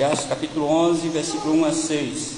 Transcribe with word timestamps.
Eclesiastes 0.00 0.30
capítulo 0.30 0.66
11, 0.66 1.08
versículo 1.10 1.54
1 1.56 1.64
a 1.66 1.72
6. 1.72 2.32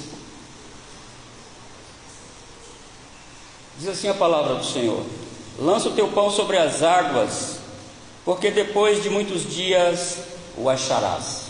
Diz 3.79 3.87
assim 3.87 4.09
a 4.09 4.13
palavra 4.13 4.55
do 4.55 4.65
Senhor: 4.65 5.01
Lança 5.57 5.87
o 5.87 5.93
teu 5.93 6.09
pão 6.09 6.29
sobre 6.29 6.57
as 6.57 6.83
águas, 6.83 7.59
porque 8.25 8.51
depois 8.51 9.01
de 9.01 9.09
muitos 9.09 9.49
dias 9.49 10.17
o 10.57 10.69
acharás. 10.69 11.43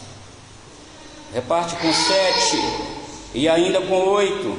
Reparte 1.34 1.76
com 1.78 1.92
sete 1.92 2.62
e 3.34 3.50
ainda 3.50 3.82
com 3.82 3.96
oito, 4.10 4.56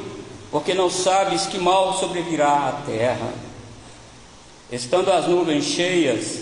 porque 0.51 0.75
não 0.75 0.91
sabes 0.91 1.47
que 1.47 1.59
mal 1.59 1.97
sobrevirá 1.97 2.69
à 2.69 2.83
terra. 2.85 3.33
Estando 4.73 5.13
as 5.13 5.29
nuvens 5.29 5.63
cheias, 5.67 6.41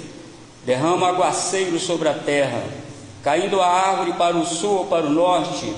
derrama 0.65 1.09
aguaceiro 1.09 1.79
sobre 1.79 2.09
a 2.09 2.15
terra, 2.15 2.65
caindo 3.23 3.61
a 3.61 3.67
árvore 3.67 4.13
para 4.15 4.37
o 4.37 4.45
sul 4.45 4.79
ou 4.79 4.87
para 4.87 5.07
o 5.07 5.11
norte, 5.11 5.73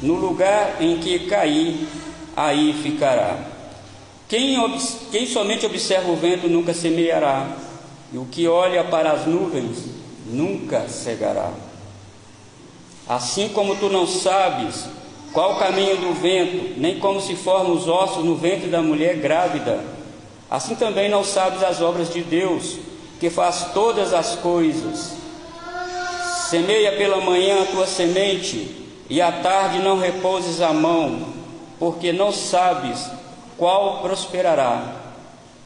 no 0.00 0.14
lugar 0.14 0.76
em 0.80 0.98
que 0.98 1.20
cair, 1.20 1.86
aí 2.36 2.72
ficará. 2.82 3.38
Quem, 4.28 4.56
quem 5.10 5.26
somente 5.26 5.64
observa 5.64 6.10
o 6.10 6.16
vento 6.16 6.48
nunca 6.48 6.74
semeará, 6.74 7.46
e 8.12 8.18
o 8.18 8.24
que 8.26 8.46
olha 8.46 8.84
para 8.84 9.12
as 9.12 9.26
nuvens 9.26 9.84
nunca 10.26 10.88
cegará. 10.88 11.50
Assim 13.08 13.48
como 13.48 13.76
tu 13.76 13.88
não 13.88 14.06
sabes 14.06 14.86
qual 15.32 15.54
o 15.54 15.58
caminho 15.58 15.96
do 15.96 16.14
vento, 16.14 16.80
nem 16.80 16.98
como 16.98 17.20
se 17.20 17.36
formam 17.36 17.72
os 17.72 17.86
ossos 17.86 18.24
no 18.24 18.36
ventre 18.36 18.68
da 18.68 18.82
mulher 18.82 19.16
grávida, 19.16 19.84
assim 20.50 20.74
também 20.74 21.08
não 21.08 21.22
sabes 21.22 21.62
as 21.62 21.80
obras 21.80 22.12
de 22.12 22.22
Deus, 22.22 22.78
que 23.20 23.30
faz 23.30 23.70
todas 23.72 24.12
as 24.12 24.36
coisas. 24.36 25.25
Semeia 26.48 26.92
pela 26.92 27.20
manhã 27.20 27.62
a 27.62 27.66
tua 27.66 27.88
semente, 27.88 28.70
e 29.10 29.20
à 29.20 29.32
tarde 29.32 29.80
não 29.80 29.98
repouses 29.98 30.60
a 30.60 30.72
mão, 30.72 31.26
porque 31.76 32.12
não 32.12 32.30
sabes 32.32 33.10
qual 33.58 34.00
prosperará, 34.00 34.94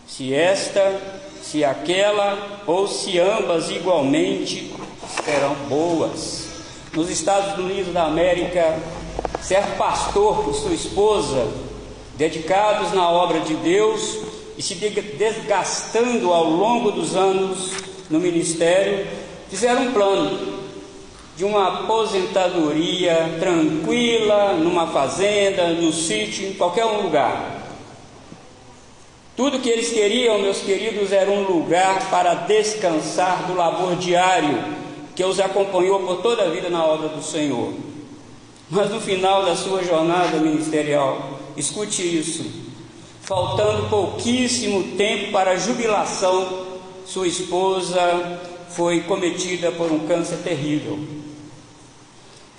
se 0.06 0.32
esta, 0.32 0.98
se 1.42 1.62
aquela, 1.62 2.62
ou 2.66 2.88
se 2.88 3.18
ambas 3.18 3.68
igualmente 3.70 4.72
serão 5.22 5.54
boas. 5.68 6.48
Nos 6.94 7.10
Estados 7.10 7.58
Unidos 7.58 7.92
da 7.92 8.04
América, 8.04 8.78
certo 9.42 9.76
pastor 9.76 10.48
e 10.50 10.54
sua 10.54 10.72
esposa, 10.72 11.46
dedicados 12.16 12.94
na 12.94 13.06
obra 13.06 13.40
de 13.40 13.52
Deus 13.56 14.16
e 14.56 14.62
se 14.62 14.76
desgastando 14.76 16.32
ao 16.32 16.44
longo 16.44 16.90
dos 16.90 17.14
anos 17.14 17.70
no 18.08 18.18
ministério, 18.18 19.06
fizeram 19.50 19.82
um 19.82 19.92
plano 19.92 20.59
de 21.40 21.46
uma 21.46 21.68
aposentadoria 21.68 23.38
tranquila, 23.40 24.52
numa 24.58 24.88
fazenda, 24.88 25.68
num 25.68 25.90
sítio, 25.90 26.46
em 26.46 26.52
qualquer 26.52 26.84
um 26.84 27.00
lugar. 27.00 27.66
Tudo 29.34 29.58
que 29.58 29.70
eles 29.70 29.90
queriam, 29.90 30.38
meus 30.38 30.58
queridos, 30.58 31.12
era 31.12 31.30
um 31.30 31.44
lugar 31.44 32.10
para 32.10 32.34
descansar 32.34 33.46
do 33.46 33.54
labor 33.54 33.96
diário 33.96 34.62
que 35.16 35.24
os 35.24 35.40
acompanhou 35.40 36.00
por 36.00 36.20
toda 36.20 36.42
a 36.42 36.50
vida 36.50 36.68
na 36.68 36.84
obra 36.84 37.08
do 37.08 37.22
Senhor. 37.22 37.72
Mas 38.68 38.90
no 38.90 39.00
final 39.00 39.42
da 39.42 39.56
sua 39.56 39.82
jornada 39.82 40.36
ministerial, 40.36 41.38
escute 41.56 42.02
isso: 42.02 42.44
faltando 43.22 43.88
pouquíssimo 43.88 44.94
tempo 44.94 45.32
para 45.32 45.52
a 45.52 45.56
jubilação, 45.56 46.66
sua 47.06 47.26
esposa 47.26 48.38
foi 48.68 49.00
cometida 49.04 49.72
por 49.72 49.90
um 49.90 50.00
câncer 50.00 50.36
terrível. 50.44 51.19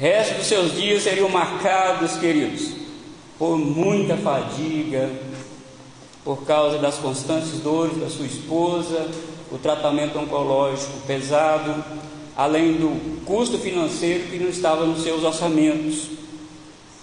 Resto 0.01 0.34
dos 0.39 0.47
seus 0.47 0.75
dias 0.75 1.03
seriam 1.03 1.29
marcados, 1.29 2.13
queridos, 2.13 2.72
por 3.38 3.56
muita 3.56 4.17
fadiga, 4.17 5.07
por 6.25 6.44
causa 6.44 6.79
das 6.79 6.95
constantes 6.95 7.59
dores 7.59 7.97
da 7.97 8.09
sua 8.09 8.25
esposa, 8.25 9.07
o 9.51 9.59
tratamento 9.59 10.17
oncológico 10.17 11.01
pesado, 11.06 11.85
além 12.35 12.73
do 12.78 13.23
custo 13.25 13.59
financeiro 13.59 14.23
que 14.23 14.39
não 14.39 14.50
estava 14.50 14.88
nos 14.88 15.03
seus 15.03 15.23
orçamentos. 15.23 16.07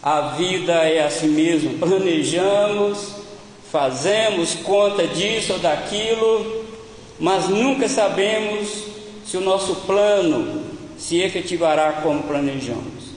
A 0.03 0.33
vida 0.33 0.73
é 0.73 1.05
assim 1.05 1.29
mesmo, 1.29 1.79
planejamos, 1.79 3.13
fazemos 3.71 4.57
conta 4.57 5.07
disso 5.07 5.53
ou 5.53 5.61
daquilo, 5.61 6.65
mas 7.21 7.49
nunca 7.49 7.89
sabemos 7.89 8.69
se 9.25 9.37
o 9.37 9.41
nosso 9.41 9.77
plano 9.87 10.68
se 10.99 11.21
efetivará 11.21 12.01
como 12.03 12.25
planejamos. 12.25 13.09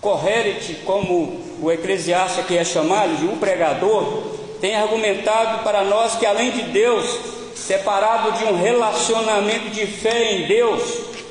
Correrete, 0.00 0.74
como 0.84 1.40
o 1.60 1.72
eclesiástico 1.72 2.46
que 2.46 2.58
é 2.58 2.64
chamado 2.64 3.16
de 3.16 3.24
um 3.26 3.38
pregador, 3.38 4.22
tem 4.60 4.76
argumentado 4.76 5.64
para 5.64 5.82
nós 5.82 6.16
que 6.16 6.26
além 6.26 6.50
de 6.50 6.62
Deus, 6.64 7.18
separado 7.54 8.32
de 8.32 8.44
um 8.44 8.56
relacionamento 8.56 9.70
de 9.70 9.86
fé 9.86 10.34
em 10.34 10.46
Deus, 10.46 10.82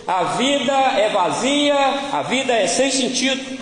a 0.08 0.24
vida 0.36 0.74
é 0.74 1.10
vazia, 1.10 1.76
a 2.12 2.24
vida 2.24 2.52
é 2.52 2.68
sem 2.68 2.92
sentido. 2.92 3.62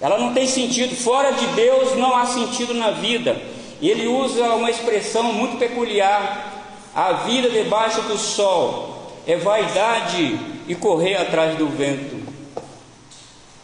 Ela 0.00 0.18
não 0.18 0.32
tem 0.32 0.46
sentido, 0.46 0.96
fora 0.96 1.32
de 1.32 1.46
Deus 1.48 1.96
não 1.96 2.16
há 2.16 2.26
sentido 2.26 2.74
na 2.74 2.90
vida. 2.90 3.36
E 3.80 3.90
ele 3.90 4.06
usa 4.06 4.44
uma 4.54 4.70
expressão 4.70 5.32
muito 5.32 5.58
peculiar: 5.58 6.64
a 6.94 7.12
vida 7.12 7.50
debaixo 7.50 8.00
do 8.02 8.16
sol 8.16 9.12
é 9.26 9.36
vaidade 9.36 10.55
e 10.66 10.74
correr 10.74 11.16
atrás 11.16 11.56
do 11.56 11.68
vento. 11.68 12.16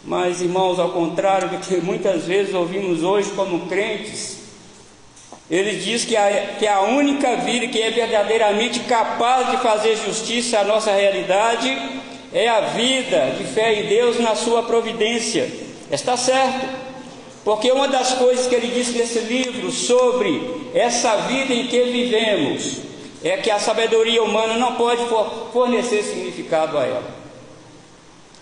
Mas, 0.04 0.40
irmãos, 0.40 0.78
ao 0.78 0.90
contrário 0.90 1.48
do 1.48 1.58
que 1.58 1.76
muitas 1.76 2.24
vezes 2.24 2.54
ouvimos 2.54 3.02
hoje 3.02 3.30
como 3.30 3.66
crentes, 3.66 4.38
ele 5.50 5.76
diz 5.76 6.04
que 6.04 6.16
a, 6.16 6.56
que 6.58 6.66
a 6.66 6.80
única 6.80 7.36
vida 7.36 7.68
que 7.68 7.80
é 7.80 7.90
verdadeiramente 7.90 8.80
capaz 8.80 9.50
de 9.50 9.58
fazer 9.58 9.96
justiça 9.96 10.60
à 10.60 10.64
nossa 10.64 10.92
realidade 10.92 11.76
é 12.32 12.48
a 12.48 12.60
vida 12.60 13.34
de 13.38 13.44
fé 13.44 13.74
em 13.74 13.86
Deus 13.86 14.18
na 14.18 14.34
sua 14.34 14.62
providência. 14.62 15.48
Está 15.90 16.16
certo, 16.16 16.66
porque 17.44 17.70
uma 17.70 17.86
das 17.86 18.14
coisas 18.14 18.46
que 18.46 18.54
ele 18.54 18.68
diz 18.68 18.94
nesse 18.94 19.18
livro 19.20 19.70
sobre 19.70 20.70
essa 20.74 21.16
vida 21.28 21.52
em 21.52 21.66
que 21.66 21.82
vivemos 21.84 22.91
é 23.22 23.36
que 23.36 23.50
a 23.50 23.58
sabedoria 23.58 24.22
humana 24.22 24.54
não 24.54 24.74
pode 24.74 25.02
fornecer 25.52 26.02
significado 26.02 26.76
a 26.76 26.84
ela. 26.84 27.22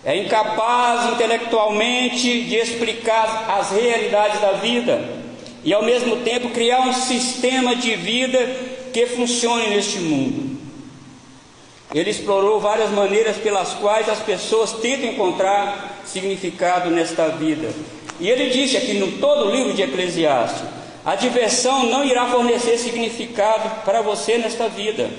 É 0.05 0.17
incapaz 0.17 1.13
intelectualmente 1.13 2.43
de 2.45 2.57
explicar 2.57 3.59
as 3.59 3.71
realidades 3.71 4.41
da 4.41 4.53
vida 4.53 5.21
e 5.63 5.75
ao 5.75 5.85
mesmo 5.85 6.17
tempo 6.19 6.51
criar 6.51 6.81
um 6.81 6.93
sistema 6.93 7.77
de 7.77 7.95
vida 7.97 8.39
que 8.93 9.07
funcione 9.07 9.69
neste 9.69 9.99
mundo. 9.99 10.59
Ele 11.93 12.09
explorou 12.09 12.61
várias 12.61 12.91
maneiras 12.91 13.37
pelas 13.37 13.75
quais 13.75 14.09
as 14.09 14.21
pessoas 14.21 14.73
tentam 14.73 15.11
encontrar 15.11 16.01
significado 16.07 16.89
nesta 16.89 17.29
vida. 17.29 17.69
E 18.19 18.29
ele 18.29 18.49
disse 18.51 18.77
aqui 18.77 18.95
no 18.95 19.19
todo 19.19 19.47
o 19.47 19.51
livro 19.51 19.75
de 19.75 19.83
Eclesiastes: 19.83 20.63
a 21.05 21.15
diversão 21.15 21.87
não 21.87 22.05
irá 22.05 22.27
fornecer 22.27 22.77
significado 22.77 23.85
para 23.85 24.03
você 24.03 24.37
nesta 24.37 24.69
vida. 24.69 25.11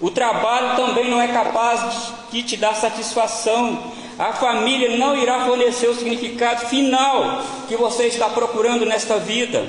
O 0.00 0.10
trabalho 0.10 0.76
também 0.76 1.08
não 1.08 1.20
é 1.20 1.28
capaz 1.28 2.12
de 2.30 2.42
te 2.42 2.56
dar 2.56 2.74
satisfação. 2.74 3.92
A 4.18 4.32
família 4.34 4.96
não 4.96 5.16
irá 5.16 5.46
fornecer 5.46 5.88
o 5.88 5.94
significado 5.94 6.66
final 6.66 7.42
que 7.66 7.76
você 7.76 8.06
está 8.06 8.28
procurando 8.28 8.84
nesta 8.84 9.18
vida. 9.18 9.66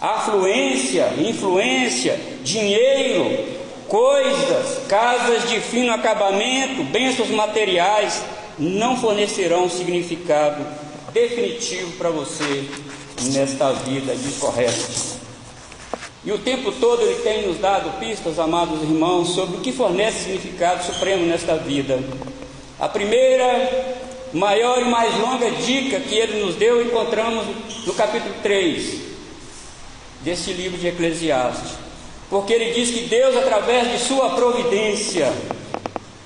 Afluência, 0.00 1.12
influência, 1.18 2.18
dinheiro, 2.42 3.46
coisas, 3.86 4.86
casas 4.88 5.48
de 5.48 5.60
fino 5.60 5.92
acabamento, 5.92 6.82
bênçãos 6.84 7.30
materiais 7.30 8.22
não 8.58 8.96
fornecerão 8.96 9.68
significado 9.68 10.64
definitivo 11.12 11.92
para 11.92 12.10
você 12.10 12.64
nesta 13.32 13.72
vida 13.72 14.14
descorreta. 14.14 15.14
E 16.24 16.32
o 16.32 16.38
tempo 16.38 16.72
todo 16.72 17.02
ele 17.02 17.20
tem 17.22 17.46
nos 17.46 17.58
dado 17.58 17.98
pistas, 17.98 18.38
amados 18.38 18.82
irmãos, 18.82 19.34
sobre 19.34 19.58
o 19.58 19.60
que 19.60 19.72
fornece 19.72 20.24
significado 20.24 20.82
supremo 20.84 21.26
nesta 21.26 21.56
vida. 21.56 21.98
A 22.80 22.88
primeira, 22.88 23.94
maior 24.32 24.80
e 24.80 24.86
mais 24.86 25.14
longa 25.18 25.50
dica 25.50 26.00
que 26.00 26.14
ele 26.14 26.42
nos 26.44 26.54
deu 26.54 26.82
encontramos 26.82 27.46
no 27.86 27.94
capítulo 27.94 28.34
3 28.42 29.00
deste 30.22 30.52
livro 30.52 30.78
de 30.78 30.88
Eclesiastes. 30.88 31.72
Porque 32.30 32.52
ele 32.54 32.72
diz 32.72 32.90
que 32.90 33.02
Deus, 33.02 33.36
através 33.36 33.90
de 33.92 33.98
sua 33.98 34.30
providência, 34.30 35.30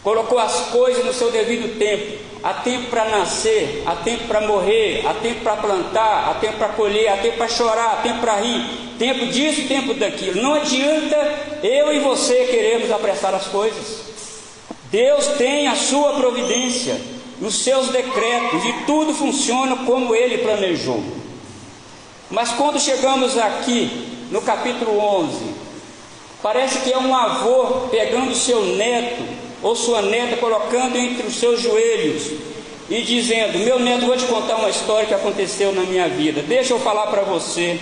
colocou 0.03 0.39
as 0.39 0.69
coisas 0.69 1.05
no 1.05 1.12
seu 1.12 1.33
devido 1.33 1.77
tempo. 1.77 2.27
Há 2.43 2.55
tempo 2.55 2.88
para 2.88 3.06
nascer, 3.06 3.82
há 3.85 3.96
tempo 3.96 4.29
para 4.29 4.43
morrer, 4.43 5.05
há 5.06 5.14
tempo 5.14 5.40
para 5.40 5.56
plantar, 5.56 6.31
há 6.31 6.35
tempo 6.35 6.56
para 6.56 6.69
colher, 6.69 7.08
há 7.08 7.17
tempo 7.17 7.37
para 7.37 7.49
chorar, 7.49 7.94
há 7.94 7.96
tempo 7.96 8.20
para 8.20 8.37
rir, 8.37 8.64
tempo 8.99 9.26
disso, 9.26 9.67
tempo 9.67 9.94
daquilo. 9.94 10.40
Não 10.40 10.55
adianta 10.55 11.17
eu 11.62 11.93
e 11.93 11.99
você 11.99 12.44
queremos 12.44 12.90
apressar 12.93 13.35
as 13.35 13.46
coisas. 13.46 14.08
Deus 14.90 15.26
tem 15.37 15.67
a 15.67 15.75
sua 15.75 16.14
providência. 16.14 16.99
nos 17.40 17.62
seus 17.62 17.88
decretos 17.88 18.64
e 18.64 18.73
tudo 18.85 19.14
funciona 19.14 19.76
como 19.87 20.14
ele 20.14 20.38
planejou. 20.38 21.02
Mas 22.31 22.50
quando 22.50 22.81
chegamos 22.81 23.38
aqui 23.38 24.26
no 24.31 24.43
capítulo 24.43 24.99
11, 24.99 25.55
parece 26.43 26.81
que 26.81 26.93
é 26.93 26.99
um 26.99 27.14
avô 27.14 27.88
pegando 27.90 28.35
seu 28.35 28.64
neto 28.76 29.23
ou 29.62 29.75
sua 29.75 30.02
neta, 30.02 30.37
colocando 30.37 30.96
entre 30.96 31.26
os 31.26 31.37
seus 31.37 31.60
joelhos 31.60 32.32
e 32.88 33.02
dizendo: 33.02 33.58
Meu 33.58 33.78
neto, 33.78 34.06
vou 34.06 34.16
te 34.16 34.25
contar 34.25 34.56
uma 34.56 34.70
história 34.70 35.06
que 35.06 35.14
aconteceu 35.14 35.72
na 35.72 35.82
minha 35.82 36.08
vida, 36.08 36.43
deixa 36.43 36.72
eu 36.72 36.81
falar 36.81 37.06
para 37.08 37.22
você. 37.22 37.78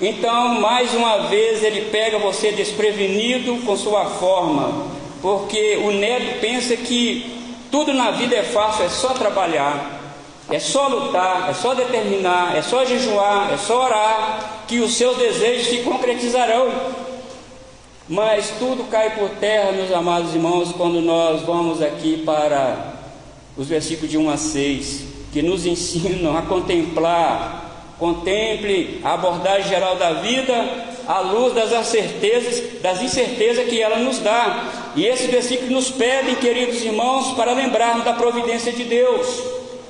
Então, 0.00 0.60
mais 0.60 0.92
uma 0.92 1.28
vez, 1.28 1.62
ele 1.62 1.90
pega 1.90 2.18
você 2.18 2.52
desprevenido 2.52 3.56
com 3.64 3.76
sua 3.76 4.04
forma, 4.04 4.86
porque 5.22 5.78
o 5.84 5.90
neto 5.90 6.38
pensa 6.40 6.76
que 6.76 7.34
tudo 7.70 7.94
na 7.94 8.10
vida 8.10 8.36
é 8.36 8.42
fácil, 8.42 8.84
é 8.84 8.88
só 8.90 9.08
trabalhar, 9.14 10.00
é 10.50 10.58
só 10.58 10.86
lutar, 10.86 11.48
é 11.50 11.54
só 11.54 11.72
determinar, 11.72 12.54
é 12.56 12.62
só 12.62 12.84
jejuar, 12.84 13.52
é 13.54 13.56
só 13.56 13.84
orar, 13.84 14.64
que 14.68 14.80
os 14.80 14.94
seus 14.94 15.16
desejos 15.16 15.66
se 15.66 15.78
concretizarão. 15.78 16.70
Mas 18.08 18.50
tudo 18.58 18.88
cai 18.90 19.16
por 19.16 19.30
terra, 19.30 19.72
meus 19.72 19.92
amados 19.92 20.34
irmãos, 20.34 20.72
quando 20.72 21.00
nós 21.00 21.42
vamos 21.42 21.82
aqui 21.82 22.22
para 22.24 22.94
os 23.56 23.66
versículos 23.66 24.10
de 24.10 24.16
1 24.16 24.30
a 24.30 24.36
6, 24.36 25.04
que 25.32 25.42
nos 25.42 25.66
ensinam 25.66 26.36
a 26.36 26.42
contemplar 26.42 27.66
Contemple 27.98 29.00
a 29.02 29.14
abordagem 29.14 29.68
geral 29.70 29.96
da 29.96 30.12
vida 30.14 30.54
à 31.08 31.20
luz 31.20 31.54
das 31.54 31.72
incertezas, 31.72 32.82
das 32.82 33.00
incertezas 33.00 33.66
que 33.68 33.80
ela 33.80 33.96
nos 33.96 34.18
dá. 34.18 34.92
E 34.94 35.06
esse 35.06 35.28
versículo 35.28 35.70
nos 35.70 35.90
pede, 35.90 36.36
queridos 36.36 36.82
irmãos, 36.82 37.32
para 37.32 37.52
lembrarmos 37.52 38.04
da 38.04 38.12
providência 38.12 38.72
de 38.72 38.84
Deus. 38.84 39.26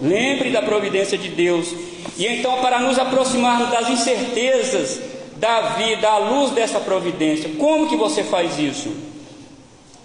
Lembre 0.00 0.50
da 0.50 0.62
providência 0.62 1.18
de 1.18 1.28
Deus. 1.30 1.74
E 2.16 2.26
então, 2.26 2.60
para 2.60 2.78
nos 2.78 2.98
aproximarmos 2.98 3.70
das 3.70 3.88
incertezas 3.88 5.00
da 5.36 5.60
vida 5.76 6.08
à 6.08 6.18
luz 6.18 6.50
dessa 6.52 6.80
providência, 6.80 7.50
como 7.58 7.88
que 7.88 7.96
você 7.96 8.24
faz 8.24 8.58
isso? 8.58 8.94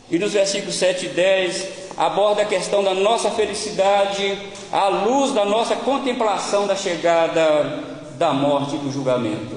E 0.09 0.19
nos 0.19 0.33
versículos 0.33 0.75
7 0.75 1.05
e 1.05 1.09
10 1.09 1.67
aborda 1.97 2.41
a 2.41 2.45
questão 2.45 2.83
da 2.83 2.93
nossa 2.93 3.31
felicidade 3.31 4.37
à 4.71 4.87
luz 4.87 5.31
da 5.33 5.45
nossa 5.45 5.75
contemplação 5.75 6.67
da 6.67 6.75
chegada 6.75 7.83
da 8.17 8.33
morte 8.33 8.75
e 8.75 8.79
do 8.79 8.91
julgamento. 8.91 9.55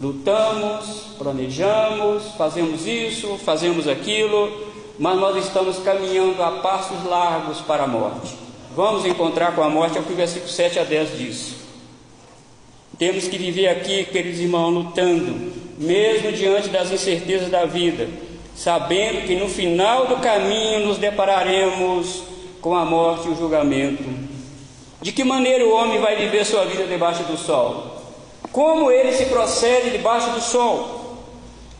Lutamos, 0.00 1.14
planejamos, 1.18 2.24
fazemos 2.36 2.86
isso, 2.86 3.38
fazemos 3.44 3.88
aquilo, 3.88 4.52
mas 4.98 5.18
nós 5.18 5.44
estamos 5.44 5.78
caminhando 5.78 6.42
a 6.42 6.52
passos 6.60 7.04
largos 7.04 7.60
para 7.60 7.84
a 7.84 7.88
morte. 7.88 8.36
Vamos 8.74 9.04
encontrar 9.06 9.54
com 9.54 9.62
a 9.62 9.70
morte, 9.70 9.96
é 9.96 10.00
o 10.00 10.04
que 10.04 10.12
o 10.12 10.16
versículo 10.16 10.50
7 10.50 10.78
a 10.78 10.84
10 10.84 11.18
diz. 11.18 11.65
Temos 12.98 13.28
que 13.28 13.36
viver 13.36 13.68
aqui, 13.68 14.04
queridos 14.04 14.40
irmãos, 14.40 14.70
lutando, 14.72 15.52
mesmo 15.78 16.32
diante 16.32 16.70
das 16.70 16.90
incertezas 16.90 17.50
da 17.50 17.66
vida, 17.66 18.08
sabendo 18.54 19.26
que 19.26 19.34
no 19.34 19.48
final 19.48 20.06
do 20.06 20.16
caminho 20.16 20.86
nos 20.86 20.96
depararemos 20.96 22.22
com 22.62 22.74
a 22.74 22.86
morte 22.86 23.28
e 23.28 23.32
o 23.32 23.36
julgamento. 23.36 24.02
De 25.02 25.12
que 25.12 25.24
maneira 25.24 25.66
o 25.66 25.74
homem 25.74 26.00
vai 26.00 26.16
viver 26.16 26.46
sua 26.46 26.64
vida 26.64 26.86
debaixo 26.86 27.22
do 27.24 27.36
sol? 27.36 28.02
Como 28.50 28.90
ele 28.90 29.12
se 29.12 29.26
procede 29.26 29.90
debaixo 29.90 30.30
do 30.30 30.40
sol? 30.40 31.18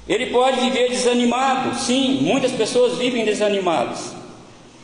Ele 0.07 0.27
pode 0.27 0.61
viver 0.61 0.91
desanimado, 0.91 1.79
sim, 1.79 2.19
muitas 2.21 2.53
pessoas 2.53 2.99
vivem 2.99 3.25
desanimadas, 3.25 4.15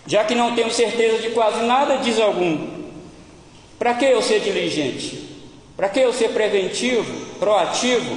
já 0.06 0.24
que 0.24 0.34
não 0.34 0.54
temos 0.54 0.74
certeza 0.74 1.18
de 1.18 1.30
quase 1.30 1.62
nada, 1.64 1.98
diz 1.98 2.18
algum. 2.18 2.66
Para 3.78 3.94
que 3.94 4.06
eu 4.06 4.22
ser 4.22 4.40
diligente? 4.40 5.31
Para 5.76 5.88
que 5.88 6.00
eu 6.00 6.12
ser 6.12 6.30
preventivo, 6.30 7.12
proativo? 7.38 8.16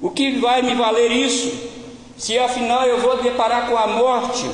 O 0.00 0.10
que 0.10 0.38
vai 0.38 0.62
me 0.62 0.74
valer 0.74 1.10
isso? 1.10 1.70
Se 2.16 2.38
afinal 2.38 2.86
eu 2.86 2.98
vou 3.00 3.22
deparar 3.22 3.68
com 3.68 3.76
a 3.76 3.86
morte, 3.86 4.48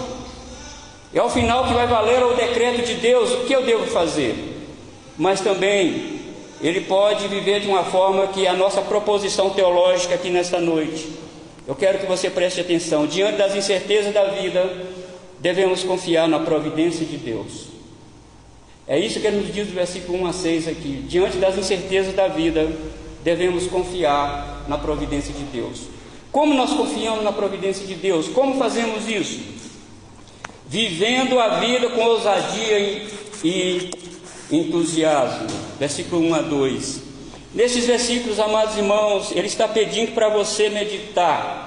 é 1.13 1.19
ao 1.19 1.31
final 1.31 1.67
que 1.67 1.75
vai 1.75 1.87
valer 1.87 2.23
o 2.23 2.35
decreto 2.35 2.83
de 2.83 2.95
Deus, 2.95 3.33
o 3.33 3.45
que 3.45 3.53
eu 3.53 3.63
devo 3.63 3.87
fazer? 3.87 4.57
mas 5.17 5.41
também 5.41 6.17
ele 6.61 6.83
pode 6.83 7.29
viver 7.29 7.61
de 7.61 7.69
uma 7.69 7.85
forma 7.85 8.27
que 8.29 8.47
a 8.47 8.53
nossa 8.53 8.81
proposição 8.81 9.51
teológica 9.51 10.15
aqui 10.15 10.31
nesta 10.31 10.59
noite. 10.59 11.09
Eu 11.67 11.75
quero 11.75 11.99
que 11.99 12.07
você 12.07 12.31
preste 12.31 12.61
atenção. 12.61 13.07
Diante 13.07 13.37
das 13.37 13.55
incertezas 13.55 14.15
da 14.15 14.25
vida, 14.25 14.71
devemos 15.39 15.83
confiar 15.83 16.29
na 16.29 16.41
providência 16.41 17.05
de 17.05 17.17
Deus. 17.17 17.76
É 18.89 18.99
isso 18.99 19.19
que 19.19 19.27
ele 19.27 19.39
nos 19.39 19.53
diz 19.53 19.67
do 19.67 19.75
versículo 19.75 20.23
1 20.23 20.27
a 20.27 20.33
6 20.33 20.69
aqui. 20.69 21.05
Diante 21.09 21.39
das 21.39 21.59
incertezas 21.59 22.15
da 22.15 22.29
vida, 22.29 22.71
devemos 23.25 23.67
confiar 23.67 24.65
na 24.69 24.79
providência 24.79 25.35
de 25.35 25.43
Deus. 25.45 25.83
Como 26.31 26.55
nós 26.55 26.71
confiamos 26.71 27.25
na 27.25 27.33
providência 27.33 27.85
de 27.85 27.95
Deus? 27.95 28.29
Como 28.29 28.59
fazemos 28.59 29.09
isso? 29.09 29.41
Vivendo 30.69 31.41
a 31.41 31.59
vida 31.61 31.89
com 31.89 32.03
ousadia 32.03 32.79
e 33.43 33.91
entusiasmo. 34.51 35.47
Versículo 35.79 36.23
1 36.29 36.35
a 36.35 36.43
2. 36.43 37.03
Nesses 37.55 37.87
versículos, 37.87 38.39
amados 38.39 38.77
irmãos, 38.77 39.33
ele 39.33 39.47
está 39.47 39.67
pedindo 39.67 40.13
para 40.13 40.29
você 40.29 40.69
meditar. 40.69 41.66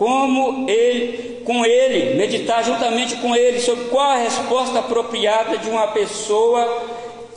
Como 0.00 0.66
ele, 0.66 1.42
com 1.44 1.62
ele, 1.62 2.14
meditar 2.14 2.64
juntamente 2.64 3.16
com 3.16 3.36
ele 3.36 3.60
sobre 3.60 3.84
qual 3.90 4.12
a 4.12 4.16
resposta 4.16 4.78
apropriada 4.78 5.58
de 5.58 5.68
uma 5.68 5.88
pessoa 5.88 6.66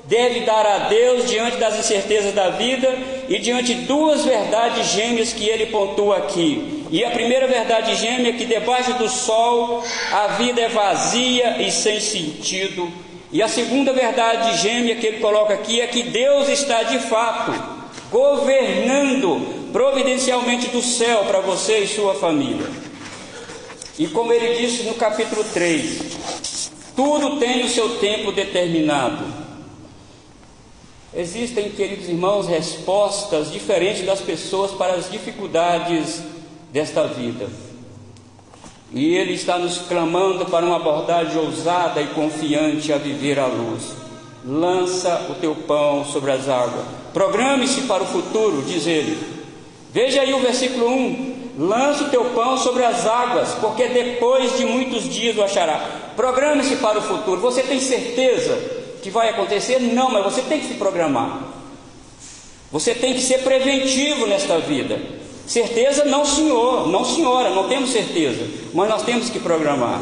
deve 0.06 0.46
dar 0.46 0.66
a 0.66 0.78
Deus 0.88 1.30
diante 1.30 1.58
das 1.58 1.78
incertezas 1.78 2.34
da 2.34 2.52
vida 2.52 2.88
e 3.28 3.38
diante 3.38 3.74
duas 3.74 4.24
verdades 4.24 4.94
gêmeas 4.94 5.34
que 5.34 5.50
ele 5.50 5.66
pontua 5.66 6.20
aqui. 6.20 6.86
E 6.90 7.04
a 7.04 7.12
primeira 7.12 7.48
verdade 7.48 7.96
gêmea 7.96 8.30
é 8.30 8.38
que 8.38 8.46
debaixo 8.46 8.94
do 8.94 9.10
sol 9.10 9.84
a 10.14 10.28
vida 10.28 10.62
é 10.62 10.70
vazia 10.70 11.62
e 11.62 11.70
sem 11.70 12.00
sentido 12.00 12.90
e 13.30 13.42
a 13.42 13.48
segunda 13.50 13.92
verdade 13.92 14.62
gêmea 14.62 14.96
que 14.96 15.06
ele 15.06 15.20
coloca 15.20 15.54
aqui 15.54 15.82
é 15.82 15.88
que 15.88 16.04
Deus 16.04 16.48
está 16.48 16.84
de 16.84 17.00
fato 17.00 17.52
governando 18.10 19.63
providencialmente 19.74 20.70
do 20.70 20.84
céu 20.84 21.26
para 21.26 21.42
você 21.42 21.80
e 21.80 21.88
sua 21.88 22.14
família. 22.14 22.70
E 23.98 24.08
como 24.08 24.32
ele 24.32 24.56
disse 24.56 24.84
no 24.84 24.94
capítulo 24.94 25.44
3, 25.44 26.70
tudo 26.96 27.40
tem 27.40 27.66
o 27.66 27.70
seu 27.70 27.98
tempo 27.98 28.32
determinado. 28.32 29.26
Existem, 31.16 31.72
queridos 31.72 32.08
irmãos, 32.08 32.48
respostas 32.48 33.52
diferentes 33.52 34.06
das 34.06 34.22
pessoas 34.22 34.72
para 34.72 34.94
as 34.94 35.12
dificuldades 35.12 36.22
desta 36.72 37.08
vida. 37.08 37.48
E 38.92 39.16
Ele 39.16 39.34
está 39.34 39.58
nos 39.58 39.80
clamando 39.80 40.46
para 40.46 40.66
uma 40.66 40.76
abordagem 40.76 41.38
ousada 41.38 42.00
e 42.00 42.08
confiante 42.08 42.94
a 42.94 42.98
viver 42.98 43.40
à 43.40 43.48
luz. 43.48 43.92
Lança 44.46 45.28
o 45.30 45.36
teu 45.36 45.56
pão 45.56 46.06
sobre 46.06 46.32
as 46.32 46.48
águas. 46.48 46.86
Programe-se 47.12 47.82
para 47.82 48.04
o 48.04 48.08
futuro, 48.08 48.64
diz 48.64 48.86
ele. 48.86 49.43
Veja 49.94 50.22
aí 50.22 50.34
o 50.34 50.40
versículo 50.40 50.90
1. 50.90 51.34
Lança 51.60 52.06
o 52.06 52.10
teu 52.10 52.26
pão 52.32 52.58
sobre 52.58 52.84
as 52.84 53.06
águas, 53.06 53.50
porque 53.62 53.88
depois 53.88 54.58
de 54.58 54.66
muitos 54.66 55.08
dias 55.08 55.38
o 55.38 55.44
achará. 55.44 56.12
Programe-se 56.16 56.78
para 56.78 56.98
o 56.98 57.02
futuro. 57.02 57.40
Você 57.42 57.62
tem 57.62 57.80
certeza 57.80 58.58
que 59.04 59.12
vai 59.12 59.30
acontecer? 59.30 59.80
Não, 59.80 60.12
mas 60.12 60.24
você 60.24 60.42
tem 60.42 60.60
que 60.60 60.68
se 60.68 60.74
programar. 60.74 61.44
Você 62.72 62.96
tem 62.96 63.14
que 63.14 63.22
ser 63.22 63.44
preventivo 63.44 64.26
nesta 64.26 64.58
vida. 64.58 65.00
Certeza 65.46 66.06
não, 66.06 66.26
senhor, 66.26 66.88
não, 66.88 67.06
senhora, 67.06 67.52
não 67.52 67.68
temos 67.70 67.92
certeza, 67.92 68.48
mas 68.74 68.90
nós 68.90 69.04
temos 69.04 69.30
que 69.30 69.40
programar. 69.40 70.02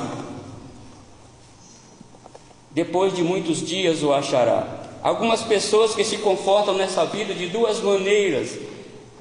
Depois 2.69 3.13
de 3.13 3.23
muitos 3.23 3.65
dias 3.65 4.01
o 4.03 4.13
achará. 4.13 4.65
Algumas 5.03 5.41
pessoas 5.41 5.93
que 5.93 6.05
se 6.05 6.17
confortam 6.19 6.75
nessa 6.75 7.03
vida 7.05 7.33
de 7.33 7.47
duas 7.47 7.81
maneiras, 7.81 8.57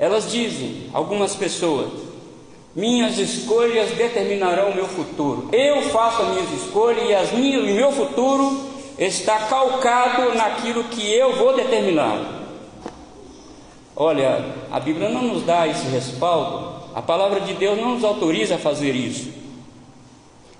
elas 0.00 0.33
dizem, 0.33 0.88
algumas 0.95 1.37
pessoas, 1.37 1.92
minhas 2.75 3.19
escolhas 3.19 3.90
determinarão 3.90 4.71
o 4.71 4.75
meu 4.75 4.87
futuro. 4.88 5.50
Eu 5.52 5.83
faço 5.90 6.23
as 6.23 6.28
minhas 6.30 6.50
escolhas 6.54 7.07
e 7.07 7.14
as 7.14 7.33
minhas, 7.33 7.62
o 7.62 7.66
meu 7.66 7.92
futuro 7.92 8.64
está 8.99 9.40
calcado 9.40 10.35
naquilo 10.35 10.85
que 10.85 11.12
eu 11.12 11.37
vou 11.37 11.54
determinar. 11.54 12.47
Olha, 13.95 14.54
a 14.71 14.80
Bíblia 14.80 15.11
não 15.11 15.23
nos 15.23 15.45
dá 15.45 15.69
esse 15.69 15.87
respaldo, 15.88 16.80
a 16.95 17.02
palavra 17.02 17.40
de 17.40 17.52
Deus 17.52 17.78
não 17.78 17.92
nos 17.92 18.02
autoriza 18.02 18.54
a 18.54 18.59
fazer 18.59 18.95
isso. 18.95 19.30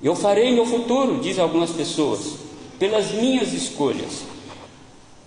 Eu 0.03 0.15
farei 0.15 0.53
meu 0.53 0.67
futuro, 0.67 1.19
diz 1.19 1.39
algumas 1.39 1.71
pessoas, 1.71 2.35
pelas 2.79 3.11
minhas 3.13 3.55
escolhas. 3.55 4.30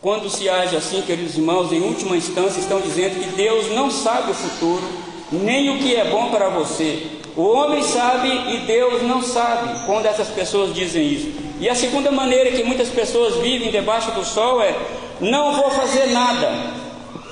Quando 0.04 0.30
se 0.30 0.50
age 0.50 0.76
assim, 0.76 1.02
queridos 1.02 1.38
irmãos, 1.38 1.72
em 1.72 1.80
última 1.80 2.18
instância 2.18 2.60
estão 2.60 2.82
dizendo 2.82 3.24
que 3.24 3.38
Deus 3.38 3.72
não 3.72 3.90
sabe 3.90 4.32
o 4.32 4.34
futuro, 4.34 4.84
nem 5.32 5.70
o 5.70 5.78
que 5.80 5.96
é 5.96 6.04
bom 6.04 6.30
para 6.30 6.50
você. 6.50 7.08
O 7.38 7.44
homem 7.44 7.82
sabe 7.82 8.28
e 8.54 8.58
Deus 8.68 9.02
não 9.04 9.24
sabe. 9.24 9.86
Quando 9.86 10.06
essas 10.06 10.28
pessoas 10.28 10.76
dizem 10.76 11.08
isso, 11.08 11.32
E 11.62 11.70
a 11.70 11.76
segunda 11.76 12.12
maneira 12.12 12.52
que 12.52 12.66
muitas 12.66 12.90
pessoas 12.90 13.36
vivem 13.36 13.72
debaixo 13.72 14.12
do 14.12 14.26
sol 14.26 14.62
é: 14.62 14.76
não 15.22 15.54
vou 15.54 15.72
fazer 15.72 16.08
nada, 16.08 16.52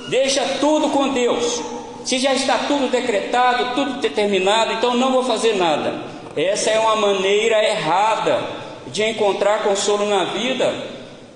deixa 0.08 0.42
tudo 0.58 0.88
com 0.88 1.10
Deus. 1.10 1.60
Se 2.06 2.18
já 2.18 2.32
está 2.32 2.56
tudo 2.66 2.90
decretado, 2.90 3.74
tudo 3.74 4.00
determinado, 4.00 4.72
então 4.72 4.94
não 4.94 5.12
vou 5.12 5.24
fazer 5.24 5.56
nada. 5.56 5.92
Essa 6.34 6.70
é 6.70 6.80
uma 6.80 6.96
maneira 6.96 7.62
errada 7.62 8.42
de 8.86 9.02
encontrar 9.02 9.62
consolo 9.62 10.06
na 10.06 10.24
vida, 10.24 10.72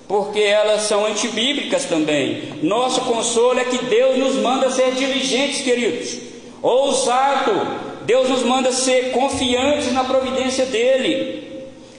porque 0.08 0.40
elas 0.40 0.82
são 0.82 1.04
antibíblicas 1.04 1.84
também. 1.84 2.54
Nosso 2.62 3.00
consolo 3.02 3.58
é 3.58 3.64
que 3.64 3.84
Deus 3.86 4.18
nos 4.18 4.36
manda 4.36 4.70
ser 4.70 4.92
diligentes, 4.92 5.62
queridos, 5.62 6.18
ousado. 6.62 7.86
Deus 8.04 8.28
nos 8.28 8.44
manda 8.44 8.70
ser 8.70 9.10
confiantes 9.10 9.92
na 9.92 10.04
providência 10.04 10.64
dEle. 10.66 11.44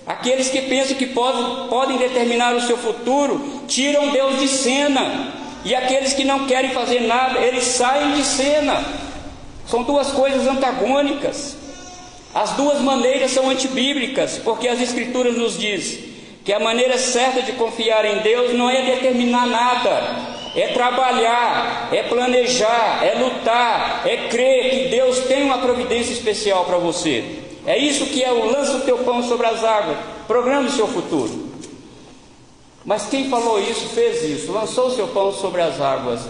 Aqueles 0.06 0.50
que 0.50 0.62
pensam 0.62 0.96
que 0.96 1.08
podem, 1.08 1.98
determinar 1.98 2.56
o 2.56 2.62
seu 2.62 2.78
futuro, 2.78 3.64
tiram 3.68 4.10
Deus 4.10 4.40
de 4.40 4.48
cena. 4.48 5.34
E 5.66 5.76
aqueles 5.76 6.14
que 6.14 6.24
não 6.24 6.48
querem 6.48 6.72
fazer 6.72 7.02
nada, 7.02 7.40
eles 7.40 7.66
saem 7.66 8.14
de 8.14 8.24
cena. 8.24 8.86
São 9.68 9.84
duas 9.84 10.12
coisas 10.12 10.48
antagônicas. 10.48 11.58
As 12.34 12.52
duas 12.52 12.80
maneiras 12.80 13.32
são 13.32 13.50
antibíblicas, 13.50 14.40
porque 14.42 14.70
as 14.70 14.80
Escrituras 14.80 15.36
nos 15.36 15.60
diz 15.60 16.08
que 16.48 16.54
a 16.54 16.62
maneira 16.62 16.98
certa 16.98 17.42
de 17.42 17.52
confiar 17.52 18.06
em 18.06 18.20
Deus 18.20 18.54
não 18.54 18.70
é 18.70 18.82
determinar 18.82 19.46
nada, 19.48 20.02
é 20.56 20.70
trabalhar, 20.70 21.90
é 21.92 22.04
planejar, 22.04 23.04
é 23.04 23.16
lutar, 23.16 24.04
é 24.08 24.30
crer 24.30 24.70
que 24.70 24.88
Deus 24.88 25.20
tem 25.26 25.44
uma 25.44 25.58
providência 25.58 26.14
especial 26.14 26.64
para 26.64 26.78
você. 26.78 27.40
É 27.66 27.78
isso 27.78 28.06
que 28.06 28.24
é 28.24 28.32
o 28.32 28.50
lança 28.50 28.78
o 28.78 28.82
teu 28.84 29.00
pão 29.00 29.22
sobre 29.24 29.46
as 29.46 29.62
águas, 29.62 29.98
programe 30.26 30.70
o 30.70 30.72
seu 30.72 30.88
futuro. 30.88 31.50
Mas 32.86 33.08
quem 33.10 33.30
falou 33.30 33.62
isso 33.62 33.90
fez 33.90 34.24
isso, 34.24 34.54
lançou 34.54 34.88
o 34.88 34.96
seu 34.96 35.10
pão 35.10 35.34
sobre 35.34 35.62
as 35.62 35.82
águas. 35.82 36.22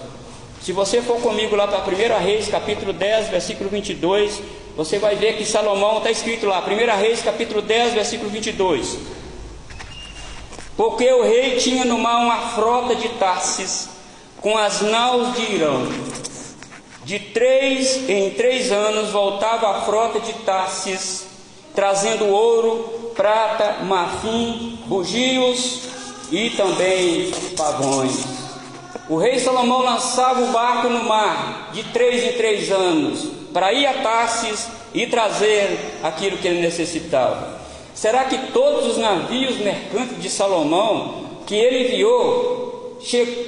Se 0.63 0.71
você 0.71 0.99
for 0.99 1.21
comigo 1.21 1.55
lá 1.55 1.67
para 1.67 1.83
1 1.83 2.25
Reis, 2.25 2.47
capítulo 2.47 2.91
10, 2.91 3.29
versículo 3.29 3.69
22, 3.69 4.41
você 4.75 4.97
vai 4.97 5.15
ver 5.15 5.37
que 5.37 5.45
Salomão 5.45 5.99
está 5.99 6.09
escrito 6.09 6.47
lá, 6.47 6.65
1 6.67 6.99
Reis, 6.99 7.21
capítulo 7.21 7.61
10, 7.61 7.93
versículo 7.93 8.31
22. 8.31 9.16
Porque 10.77 11.11
o 11.11 11.23
rei 11.23 11.57
tinha 11.57 11.83
no 11.83 11.97
mar 11.97 12.19
uma 12.19 12.51
frota 12.51 12.95
de 12.95 13.09
Tarsis, 13.09 13.89
com 14.39 14.55
as 14.55 14.81
naus 14.81 15.35
de 15.35 15.55
Irã. 15.55 15.81
De 17.03 17.17
três 17.17 18.07
em 18.07 18.29
três 18.29 18.71
anos 18.71 19.09
voltava 19.09 19.71
a 19.71 19.81
frota 19.81 20.19
de 20.19 20.33
Tarsis, 20.33 21.25
trazendo 21.73 22.27
ouro, 22.27 23.11
prata, 23.15 23.83
marfim, 23.85 24.79
bugios 24.85 25.81
e 26.31 26.51
também 26.51 27.31
pavões. 27.57 28.23
O 29.09 29.17
rei 29.17 29.39
Salomão 29.39 29.81
lançava 29.81 30.43
o 30.43 30.51
barco 30.51 30.89
no 30.89 31.05
mar 31.05 31.71
de 31.73 31.83
três 31.85 32.23
em 32.23 32.37
três 32.37 32.71
anos 32.71 33.25
para 33.51 33.73
ir 33.73 33.87
a 33.87 34.03
Tarsis 34.03 34.67
e 34.93 35.07
trazer 35.07 35.97
aquilo 36.03 36.37
que 36.37 36.47
ele 36.47 36.61
necessitava. 36.61 37.57
Será 37.97 38.25
que 38.25 38.51
todos 38.51 38.85
os 38.85 38.97
navios 38.99 39.57
mercantes 39.57 40.21
de 40.21 40.29
Salomão 40.29 41.25
que 41.47 41.55
ele 41.55 41.87
enviou, 41.87 42.95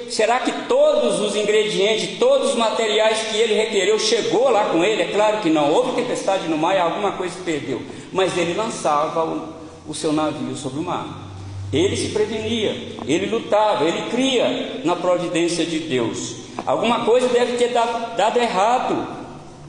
será 0.10 0.40
que 0.40 0.52
todos 0.68 1.20
os 1.20 1.36
ingredientes, 1.36 2.18
todos 2.18 2.50
os 2.50 2.56
materiais 2.56 3.28
que 3.28 3.38
ele 3.38 3.54
requereu 3.54 4.00
chegou 4.00 4.50
lá 4.50 4.66
com 4.66 4.84
ele? 4.84 5.04
É 5.04 5.12
claro 5.12 5.38
que 5.42 5.52
não. 5.52 5.72
Houve 5.72 6.02
tempestade 6.02 6.48
no 6.48 6.58
mar 6.58 6.76
e 6.76 6.80
alguma 6.80 7.12
coisa 7.12 7.36
se 7.36 7.42
perdeu. 7.42 7.80
Mas 8.12 8.36
ele 8.40 8.56
lançava 8.56 9.24
o, 9.24 9.54
o 9.88 9.94
seu 9.94 10.12
navio 10.12 10.56
sobre 10.56 10.80
o 10.80 10.84
mar. 10.84 11.30
Ele 11.72 11.96
se 11.96 12.10
prevenia, 12.10 12.76
ele 13.06 13.28
lutava, 13.28 13.86
ele 13.86 14.10
cria 14.10 14.82
na 14.84 14.96
providência 14.96 15.64
de 15.64 15.78
Deus. 15.78 16.38
Alguma 16.66 17.06
coisa 17.06 17.28
deve 17.28 17.56
ter 17.56 17.68
dado, 17.68 18.18
dado 18.18 18.40
errado. 18.40 19.20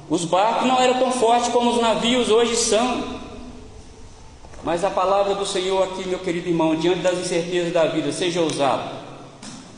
Os 0.09 0.25
barcos 0.25 0.67
não 0.67 0.81
eram 0.81 0.99
tão 0.99 1.13
fortes 1.13 1.53
como 1.53 1.71
os 1.71 1.83
navios 1.83 2.31
hoje 2.31 2.57
são. 2.57 3.20
Mas 4.62 4.85
a 4.85 4.90
palavra 4.90 5.35
do 5.35 5.47
Senhor 5.47 5.83
aqui, 5.83 6.07
meu 6.07 6.19
querido 6.19 6.49
irmão, 6.49 6.75
diante 6.76 7.00
das 7.00 7.19
incertezas 7.19 7.73
da 7.73 7.87
vida, 7.87 8.12
seja 8.12 8.40
ousado. 8.40 8.90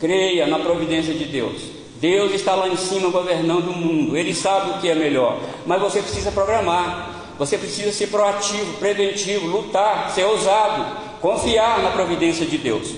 Creia 0.01 0.47
na 0.47 0.59
providência 0.59 1.15
de 1.15 1.25
Deus. 1.25 1.63
Deus 2.01 2.33
está 2.33 2.55
lá 2.55 2.69
em 2.69 2.77
cima 2.77 3.11
governando 3.11 3.69
o 3.69 3.77
mundo. 3.77 4.17
Ele 4.17 4.35
sabe 4.35 4.71
o 4.71 4.81
que 4.81 4.89
é 4.89 4.95
melhor. 4.95 5.39
Mas 5.65 5.81
você 5.81 6.03
precisa 6.03 6.33
programar. 6.33 7.35
Você 7.39 7.57
precisa 7.57 7.93
ser 7.93 8.09
proativo, 8.09 8.79
preventivo, 8.79 9.47
lutar, 9.47 10.11
ser 10.11 10.25
ousado 10.25 11.13
confiar 11.23 11.81
na 11.81 11.93
providência 11.93 12.45
de 12.45 12.59
Deus. 12.59 12.97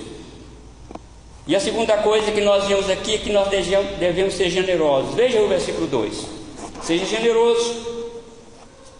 E 1.46 1.54
a 1.54 1.60
segunda 1.60 1.98
coisa 1.98 2.32
que 2.32 2.40
nós 2.40 2.64
vimos 2.64 2.88
aqui 2.88 3.16
é 3.16 3.18
que 3.18 3.30
nós 3.30 3.48
devemos 4.00 4.32
ser 4.32 4.48
generosos. 4.48 5.14
Veja 5.14 5.42
o 5.42 5.46
versículo 5.46 5.86
2. 5.86 6.26
Seja 6.82 7.04
generoso. 7.04 7.93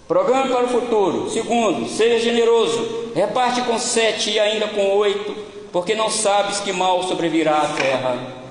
Programa 0.07 0.49
para 0.49 0.65
o 0.65 0.69
futuro. 0.69 1.31
Segundo, 1.31 1.89
seja 1.89 2.19
generoso. 2.19 3.13
Reparte 3.15 3.63
com 3.63 3.79
sete 3.79 4.31
e 4.31 4.39
ainda 4.39 4.69
com 4.69 4.97
oito, 4.97 5.35
porque 5.73 5.95
não 5.95 6.11
sabes 6.11 6.61
que 6.61 6.73
mal 6.73 7.03
sobrevirá 7.05 7.63
à 7.63 7.69
terra. 7.69 8.45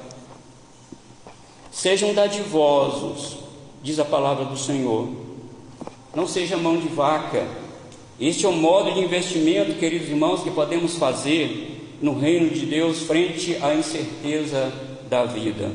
Sejam 1.72 2.13
dadivosos, 2.13 3.38
diz 3.81 4.00
a 4.00 4.05
palavra 4.05 4.45
do 4.45 4.57
Senhor. 4.57 5.10
Não 6.15 6.27
seja 6.27 6.57
mão 6.57 6.77
de 6.77 6.88
vaca 6.88 7.45
este 8.19 8.45
é 8.45 8.50
o 8.50 8.53
modo 8.53 8.93
de 8.93 9.00
investimento, 9.00 9.74
queridos 9.74 10.07
irmãos, 10.07 10.43
que 10.43 10.51
podemos 10.51 10.95
fazer 10.95 11.98
no 12.00 12.17
reino 12.17 12.50
de 12.50 12.65
Deus 12.65 13.01
frente 13.01 13.57
à 13.62 13.74
incerteza 13.74 14.72
da 15.10 15.25
vida. 15.25 15.72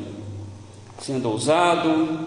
Sendo 1.00 1.30
ousado, 1.30 2.26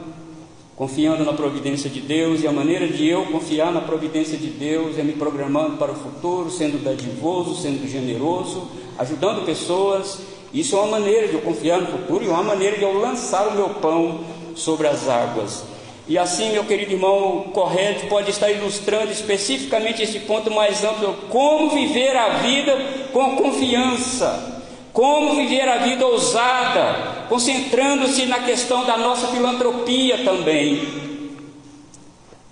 confiando 0.82 1.24
na 1.24 1.34
providência 1.34 1.88
de 1.88 2.02
Deus, 2.02 2.42
e 2.42 2.48
a 2.48 2.52
maneira 2.52 2.88
de 2.88 3.08
eu 3.08 3.28
confiar 3.28 3.72
na 3.72 3.82
providência 3.82 4.36
de 4.36 4.48
Deus 4.48 4.98
é 4.98 5.04
me 5.04 5.14
programando 5.14 5.78
para 5.78 5.92
o 5.92 5.96
futuro, 5.96 6.50
sendo 6.50 6.84
dadivoso, 6.84 7.62
sendo 7.62 7.88
generoso, 7.88 8.68
ajudando 8.98 9.46
pessoas. 9.46 10.18
Isso 10.52 10.76
é 10.76 10.80
uma 10.80 10.98
maneira 10.98 11.28
de 11.28 11.36
eu 11.36 11.42
confiar 11.42 11.80
no 11.82 11.86
futuro 11.86 12.26
e 12.26 12.28
uma 12.28 12.42
maneira 12.42 12.78
de 12.78 12.82
eu 12.82 13.00
lançar 13.00 13.50
o 13.50 13.54
meu 13.54 13.70
pão 13.76 14.22
sobre 14.56 14.88
as 14.88 15.08
águas. 15.08 15.64
E 16.08 16.18
assim, 16.18 16.52
meu 16.52 16.64
querido 16.64 16.94
irmão 16.94 17.52
correto 17.54 18.08
pode 18.08 18.32
estar 18.32 18.50
ilustrando 18.50 19.12
especificamente 19.12 20.02
esse 20.02 20.22
ponto 20.22 20.50
mais 20.50 20.84
amplo: 20.84 21.14
como 21.30 21.70
viver 21.70 22.18
a 22.18 22.40
vida 22.40 22.76
com 23.14 23.36
confiança, 23.36 24.61
como 24.94 25.36
viver 25.36 25.68
a 25.68 25.78
vida 25.78 26.06
ousada, 26.06 27.26
concentrando-se 27.30 28.26
na 28.26 28.40
questão 28.40 28.84
da 28.86 28.98
nossa 28.98 29.28
filantropia 29.28 30.24
também. 30.24 31.02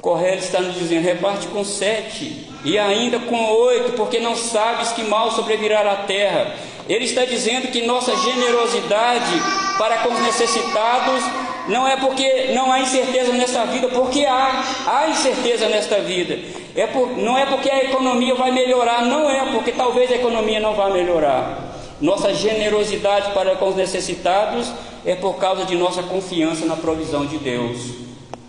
Correto 0.02 0.46
está 0.46 0.62
nos 0.62 0.76
dizendo: 0.76 1.04
reparte 1.04 1.48
com 1.48 1.64
sete 1.64 2.48
e 2.64 2.78
ainda 2.78 3.20
com 3.20 3.52
oito, 3.52 3.94
porque 3.94 4.20
não 4.20 4.36
sabes 4.36 4.92
que 4.92 5.04
mal 5.04 5.32
sobrevirá 5.32 5.82
à 5.92 5.96
terra. 5.98 6.56
Ele 6.88 7.06
está 7.06 7.26
dizendo 7.26 7.68
que 7.68 7.82
nossa 7.82 8.16
generosidade 8.16 9.32
para 9.78 9.98
com 10.00 10.14
os 10.14 10.20
necessitados 10.22 11.24
não 11.68 11.88
é 11.88 11.96
porque 11.98 12.52
não 12.54 12.72
há 12.72 12.80
incerteza 12.80 13.32
nesta 13.34 13.66
vida, 13.66 13.90
porque 13.90 14.26
há, 14.26 14.64
há 14.88 15.10
incerteza 15.10 15.68
nesta 15.68 16.00
vida. 16.00 16.40
É 16.76 16.88
por, 16.88 17.16
não 17.18 17.38
é 17.38 17.46
porque 17.46 17.70
a 17.70 17.84
economia 17.84 18.34
vai 18.34 18.52
melhorar, 18.52 19.04
não 19.06 19.30
é 19.30 19.52
porque 19.52 19.72
talvez 19.72 20.12
a 20.12 20.16
economia 20.16 20.60
não 20.60 20.74
vá 20.74 20.90
melhorar. 20.90 21.69
Nossa 22.02 22.34
generosidade 22.34 23.32
para 23.34 23.56
com 23.58 23.70
os 23.70 23.76
necessitados 23.76 24.72
é 25.06 25.16
por 25.16 25.36
causa 25.36 25.66
de 25.66 25.76
nossa 25.76 26.02
confiança 26.04 26.66
na 26.66 26.78
provisão 26.78 27.26
de 27.26 27.38
Deus. 27.38 27.78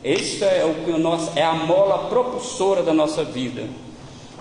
Esta 0.05 0.47
é, 0.47 0.65
o 0.65 0.85
que 0.85 0.91
nós, 0.99 1.37
é 1.37 1.43
a 1.43 1.53
mola 1.53 2.09
propulsora 2.09 2.83
da 2.83 2.93
nossa 2.93 3.25
vida. 3.25 3.69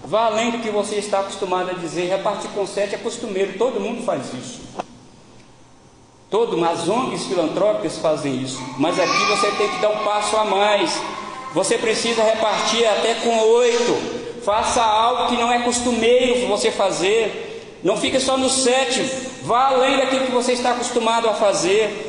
Vá 0.06 0.26
além 0.26 0.52
do 0.52 0.60
que 0.60 0.70
você 0.70 0.96
está 0.96 1.20
acostumado 1.20 1.72
a 1.72 1.74
dizer, 1.74 2.08
repartir 2.08 2.50
com 2.52 2.66
sete 2.66 2.96
é 2.96 2.98
costumeiro, 2.98 3.58
todo 3.58 3.80
mundo 3.80 4.04
faz 4.04 4.34
isso. 4.34 4.62
Todo, 6.30 6.64
as 6.64 6.88
ONGs 6.88 7.26
filantrópicas 7.26 7.98
fazem 7.98 8.42
isso, 8.42 8.62
mas 8.78 9.00
aqui 9.00 9.26
você 9.26 9.52
tem 9.54 9.68
que 9.68 9.82
dar 9.82 9.90
um 9.90 10.04
passo 10.04 10.38
a 10.38 10.46
mais. 10.46 11.02
Você 11.54 11.78
precisa 11.78 12.24
repartir 12.24 12.86
até 12.86 13.16
com 13.16 13.36
oito. 13.40 14.44
Faça 14.44 14.84
algo 14.84 15.30
que 15.30 15.42
não 15.42 15.52
é 15.52 15.64
costumeiro 15.64 16.48
você 16.48 16.72
fazer. 16.72 17.49
Não 17.84 17.98
fique 17.98 18.20
só 18.20 18.38
no 18.38 18.50
sete. 18.50 19.02
Vá 19.44 19.68
além 19.68 19.98
daquilo 19.98 20.26
que 20.26 20.32
você 20.32 20.54
está 20.54 20.72
acostumado 20.72 21.30
a 21.30 21.34
fazer. 21.34 22.08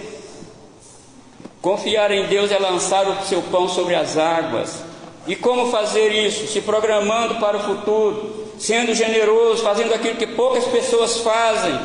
Confiar 1.63 2.11
em 2.11 2.27
Deus 2.27 2.51
é 2.51 2.59
lançar 2.59 3.07
o 3.07 3.25
seu 3.27 3.43
pão 3.43 3.69
sobre 3.69 3.95
as 3.95 4.17
águas. 4.17 4.83
E 5.27 5.37
como 5.37 5.71
fazer 5.71 6.09
isso? 6.09 6.47
Se 6.47 6.61
programando 6.63 7.35
para 7.37 7.59
o 7.59 7.61
futuro, 7.61 8.49
sendo 8.59 8.95
generoso, 8.95 9.63
fazendo 9.63 9.95
aquilo 9.95 10.17
que 10.17 10.27
poucas 10.27 10.65
pessoas 10.65 11.19
fazem, 11.19 11.79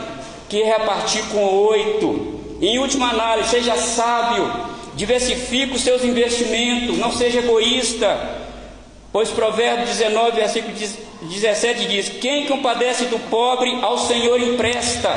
que 0.49 0.61
é 0.61 0.77
repartir 0.77 1.23
com 1.29 1.43
oito. 1.43 2.35
Em 2.61 2.79
última 2.79 3.09
análise, 3.09 3.49
seja 3.49 3.75
sábio, 3.75 4.49
diversifique 4.95 5.75
os 5.75 5.81
seus 5.81 6.03
investimentos, 6.03 6.97
não 6.97 7.11
seja 7.11 7.39
egoísta. 7.39 8.44
Pois 9.15 9.29
Provérbio 9.29 9.85
19, 9.85 10.31
versículo 10.31 10.73
17 11.21 11.87
diz: 11.87 12.09
Quem 12.19 12.47
compadece 12.47 13.05
do 13.05 13.17
pobre 13.29 13.73
ao 13.81 13.97
Senhor 13.97 14.37
empresta, 14.41 15.09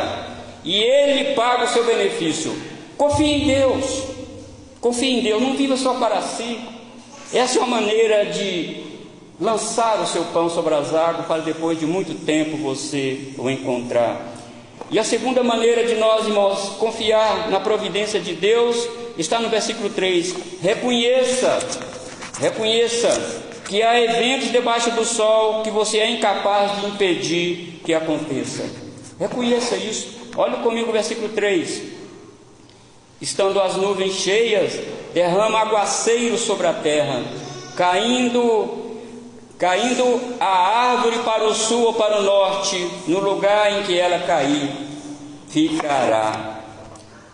e 0.63 0.81
ele 0.81 1.35
paga 1.35 1.65
o 1.65 1.69
seu 1.69 1.85
benefício. 1.85 2.57
Confie 2.97 3.43
em 3.43 3.47
Deus, 3.49 4.05
confie 4.81 5.19
em 5.19 5.21
Deus, 5.21 5.43
não 5.43 5.57
viva 5.57 5.77
só 5.77 5.95
para 5.95 6.23
si. 6.23 6.61
Essa 7.35 7.59
é 7.59 7.61
uma 7.61 7.81
maneira 7.81 8.27
de 8.27 8.85
lançar 9.41 10.01
o 10.01 10.07
seu 10.07 10.23
pão 10.27 10.49
sobre 10.49 10.75
as 10.77 10.95
águas 10.95 11.27
para 11.27 11.43
depois 11.43 11.77
de 11.81 11.85
muito 11.85 12.25
tempo 12.25 12.57
você 12.57 13.33
o 13.37 13.51
encontrar. 13.51 14.33
E 14.93 14.99
a 15.01 15.03
segunda 15.03 15.43
maneira 15.43 15.85
de 15.85 15.97
nós, 15.97 16.25
irmãos, 16.25 16.77
confiar 16.79 17.51
na 17.51 17.59
providência 17.59 18.21
de 18.21 18.35
Deus 18.35 18.77
está 19.19 19.41
no 19.41 19.49
versículo 19.49 19.91
3. 19.91 20.37
Reconheça, 20.63 21.59
reconheça 22.39 23.48
que 23.69 23.83
há 23.83 24.01
eventos 24.01 24.51
debaixo 24.51 24.91
do 24.93 25.05
sol 25.05 25.63
que 25.63 25.71
você 25.71 25.99
é 25.99 26.11
incapaz 26.11 26.81
de 26.81 26.87
impedir 26.87 27.83
que 27.85 27.93
aconteça. 27.93 28.65
Reconheça 29.21 29.77
isso. 29.77 30.17
Olha 30.35 30.57
comigo 30.59 30.89
o 30.89 30.93
versículo 30.93 31.29
3. 31.29 31.83
Estando 33.21 33.61
as 33.61 33.77
nuvens 33.77 34.15
cheias, 34.15 34.73
derrama 35.13 35.59
aguaceiro 35.59 36.39
sobre 36.39 36.67
a 36.67 36.73
terra, 36.73 37.23
caindo 37.77 38.87
caindo 39.59 40.37
a 40.39 40.93
árvore 40.93 41.19
para 41.19 41.45
o 41.45 41.53
sul 41.53 41.83
ou 41.87 41.95
para 41.95 42.21
o 42.21 42.23
norte, 42.23 42.77
no 43.09 43.19
lugar 43.19 43.73
em 43.73 43.83
que 43.83 43.99
ela 43.99 44.25
cair, 44.25 44.71
ficará. 45.49 46.61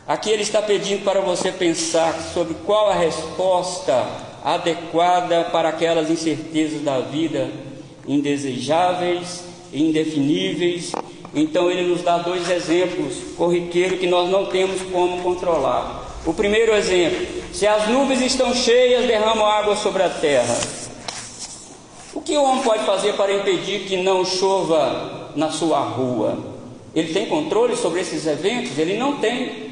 Aqui 0.08 0.30
ele 0.30 0.42
está 0.42 0.62
pedindo 0.62 1.04
para 1.04 1.20
você 1.20 1.52
pensar 1.52 2.14
sobre 2.32 2.54
qual 2.64 2.88
a 2.88 2.94
resposta 2.94 4.06
adequada 4.44 5.44
para 5.44 5.70
aquelas 5.70 6.10
incertezas 6.10 6.82
da 6.82 7.00
vida, 7.00 7.50
indesejáveis, 8.06 9.44
indefiníveis. 9.72 10.92
Então 11.34 11.70
ele 11.70 11.88
nos 11.88 12.02
dá 12.02 12.18
dois 12.18 12.48
exemplos 12.50 13.14
corriqueiros 13.36 13.98
que 13.98 14.06
nós 14.06 14.30
não 14.30 14.46
temos 14.46 14.82
como 14.82 15.22
controlar. 15.22 16.04
O 16.26 16.34
primeiro 16.34 16.74
exemplo: 16.74 17.26
se 17.52 17.66
as 17.66 17.88
nuvens 17.88 18.20
estão 18.20 18.54
cheias, 18.54 19.06
derramam 19.06 19.46
água 19.46 19.74
sobre 19.76 20.02
a 20.02 20.10
terra. 20.10 20.56
O 22.12 22.20
que 22.20 22.36
o 22.36 22.42
homem 22.42 22.62
pode 22.62 22.84
fazer 22.84 23.14
para 23.14 23.34
impedir 23.34 23.80
que 23.80 23.96
não 23.96 24.24
chova 24.24 25.32
na 25.34 25.50
sua 25.50 25.80
rua? 25.80 26.38
Ele 26.94 27.12
tem 27.12 27.26
controle 27.26 27.76
sobre 27.76 28.00
esses 28.00 28.24
eventos? 28.26 28.78
Ele 28.78 28.96
não 28.96 29.18
tem. 29.18 29.63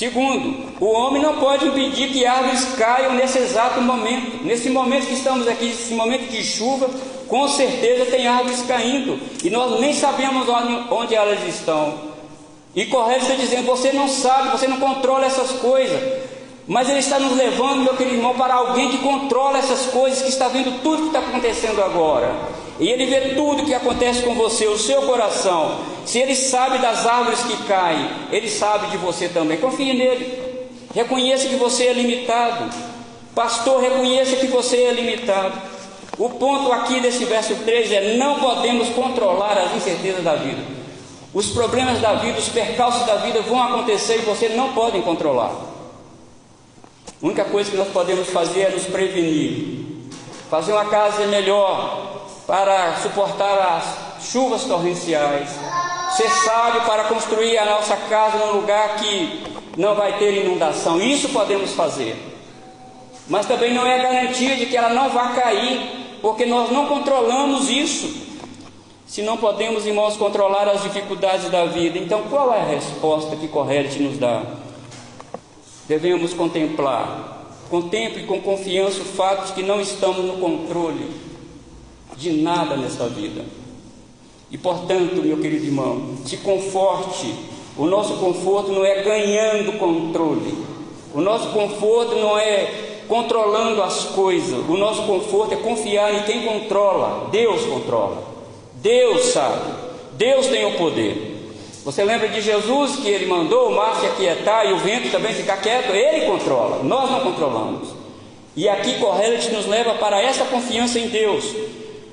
Segundo, 0.00 0.64
o 0.80 0.86
homem 0.86 1.20
não 1.20 1.36
pode 1.36 1.66
impedir 1.66 2.08
que 2.08 2.24
árvores 2.24 2.64
caiam 2.78 3.12
nesse 3.12 3.36
exato 3.36 3.82
momento. 3.82 4.42
Nesse 4.42 4.70
momento 4.70 5.06
que 5.06 5.12
estamos 5.12 5.46
aqui, 5.46 5.66
nesse 5.66 5.92
momento 5.92 6.30
de 6.30 6.42
chuva, 6.42 6.88
com 7.28 7.46
certeza 7.46 8.06
tem 8.06 8.26
árvores 8.26 8.62
caindo 8.62 9.20
e 9.44 9.50
nós 9.50 9.78
nem 9.78 9.92
sabemos 9.92 10.48
onde 10.90 11.14
elas 11.14 11.46
estão. 11.46 11.98
E 12.74 12.86
correto 12.86 13.24
está 13.24 13.34
dizendo: 13.34 13.66
você 13.66 13.92
não 13.92 14.08
sabe, 14.08 14.48
você 14.48 14.66
não 14.66 14.78
controla 14.80 15.26
essas 15.26 15.50
coisas. 15.50 16.00
Mas 16.70 16.88
Ele 16.88 17.00
está 17.00 17.18
nos 17.18 17.36
levando, 17.36 17.82
meu 17.82 17.96
querido 17.96 18.14
irmão, 18.14 18.32
para 18.36 18.54
alguém 18.54 18.90
que 18.90 18.98
controla 18.98 19.58
essas 19.58 19.86
coisas, 19.86 20.22
que 20.22 20.28
está 20.28 20.46
vendo 20.46 20.80
tudo 20.84 21.02
que 21.02 21.06
está 21.08 21.18
acontecendo 21.18 21.82
agora. 21.82 22.32
E 22.78 22.88
Ele 22.88 23.06
vê 23.06 23.34
tudo 23.34 23.64
que 23.64 23.74
acontece 23.74 24.22
com 24.22 24.36
você, 24.36 24.68
o 24.68 24.78
seu 24.78 25.02
coração. 25.02 25.80
Se 26.06 26.20
Ele 26.20 26.36
sabe 26.36 26.78
das 26.78 27.04
árvores 27.04 27.40
que 27.42 27.56
caem, 27.64 28.08
Ele 28.30 28.48
sabe 28.48 28.86
de 28.86 28.98
você 28.98 29.28
também. 29.28 29.58
Confie 29.58 29.94
nele. 29.94 30.32
Reconheça 30.94 31.48
que 31.48 31.56
você 31.56 31.86
é 31.86 31.92
limitado. 31.92 32.72
Pastor, 33.34 33.80
reconheça 33.80 34.36
que 34.36 34.46
você 34.46 34.76
é 34.76 34.92
limitado. 34.92 35.60
O 36.16 36.30
ponto 36.30 36.70
aqui 36.70 37.00
desse 37.00 37.24
verso 37.24 37.56
3 37.56 37.90
é: 37.90 38.16
não 38.16 38.38
podemos 38.38 38.90
controlar 38.90 39.58
as 39.58 39.74
incertezas 39.74 40.22
da 40.22 40.36
vida. 40.36 40.62
Os 41.34 41.48
problemas 41.48 42.00
da 42.00 42.14
vida, 42.14 42.38
os 42.38 42.48
percalços 42.48 43.04
da 43.06 43.16
vida 43.16 43.42
vão 43.42 43.60
acontecer 43.60 44.18
e 44.18 44.22
você 44.22 44.50
não 44.50 44.72
pode 44.72 45.00
controlar. 45.00 45.69
A 47.22 47.26
única 47.26 47.44
coisa 47.44 47.70
que 47.70 47.76
nós 47.76 47.88
podemos 47.88 48.30
fazer 48.30 48.62
é 48.62 48.70
nos 48.70 48.84
prevenir, 48.84 49.84
fazer 50.48 50.72
uma 50.72 50.86
casa 50.86 51.26
melhor 51.26 52.24
para 52.46 52.96
suportar 52.96 53.58
as 53.58 54.24
chuvas 54.26 54.64
torrenciais, 54.64 55.50
ser 56.16 56.30
sábio 56.30 56.80
para 56.86 57.04
construir 57.04 57.58
a 57.58 57.66
nossa 57.66 57.94
casa 57.94 58.38
num 58.38 58.60
lugar 58.60 58.96
que 58.96 59.42
não 59.76 59.94
vai 59.94 60.18
ter 60.18 60.46
inundação. 60.46 60.98
Isso 60.98 61.28
podemos 61.28 61.72
fazer. 61.72 62.16
Mas 63.28 63.44
também 63.44 63.74
não 63.74 63.86
é 63.86 63.98
garantia 63.98 64.56
de 64.56 64.64
que 64.64 64.76
ela 64.76 64.88
não 64.88 65.10
vá 65.10 65.28
cair, 65.28 66.18
porque 66.22 66.46
nós 66.46 66.70
não 66.70 66.86
controlamos 66.86 67.68
isso. 67.68 68.30
Se 69.06 69.20
não 69.20 69.36
podemos, 69.36 69.84
irmãos, 69.84 70.16
controlar 70.16 70.66
as 70.68 70.82
dificuldades 70.82 71.50
da 71.50 71.66
vida, 71.66 71.98
então 71.98 72.22
qual 72.30 72.54
é 72.54 72.60
a 72.60 72.64
resposta 72.64 73.36
que 73.36 73.46
Correte 73.46 74.00
nos 74.00 74.16
dá? 74.16 74.42
Devemos 75.90 76.32
contemplar. 76.32 77.48
Contemple 77.68 78.22
com 78.22 78.40
confiança 78.40 79.00
o 79.00 79.04
fato 79.04 79.48
de 79.48 79.54
que 79.54 79.62
não 79.64 79.80
estamos 79.80 80.24
no 80.24 80.34
controle 80.34 81.10
de 82.16 82.30
nada 82.30 82.76
nessa 82.76 83.08
vida. 83.08 83.44
E 84.52 84.56
portanto, 84.56 85.16
meu 85.16 85.38
querido 85.38 85.64
irmão, 85.64 86.16
se 86.24 86.36
conforte. 86.36 87.34
O 87.76 87.86
nosso 87.86 88.14
conforto 88.18 88.70
não 88.70 88.84
é 88.84 89.02
ganhando 89.02 89.78
controle. 89.80 90.54
O 91.12 91.20
nosso 91.20 91.48
conforto 91.48 92.14
não 92.14 92.38
é 92.38 93.02
controlando 93.08 93.82
as 93.82 94.04
coisas. 94.04 94.64
O 94.68 94.76
nosso 94.76 95.02
conforto 95.02 95.54
é 95.54 95.56
confiar 95.56 96.14
em 96.14 96.22
quem 96.22 96.42
controla. 96.42 97.30
Deus 97.32 97.64
controla. 97.64 98.22
Deus 98.74 99.32
sabe. 99.32 99.72
Deus 100.16 100.46
tem 100.46 100.66
o 100.66 100.78
poder. 100.78 101.39
Você 101.84 102.04
lembra 102.04 102.28
de 102.28 102.40
Jesus 102.42 102.96
que 102.96 103.08
ele 103.08 103.26
mandou 103.26 103.70
o 103.70 103.76
mar 103.76 103.96
se 103.96 104.06
aquietar 104.06 104.66
e 104.66 104.72
o 104.72 104.78
vento 104.78 105.10
também 105.10 105.32
ficar 105.32 105.56
quieto? 105.58 105.92
Ele 105.92 106.26
controla, 106.26 106.82
nós 106.82 107.10
não 107.10 107.20
controlamos. 107.20 107.88
E 108.54 108.68
aqui 108.68 108.98
Correlet 108.98 109.50
nos 109.50 109.66
leva 109.66 109.94
para 109.94 110.20
essa 110.20 110.44
confiança 110.44 110.98
em 110.98 111.08
Deus. 111.08 111.44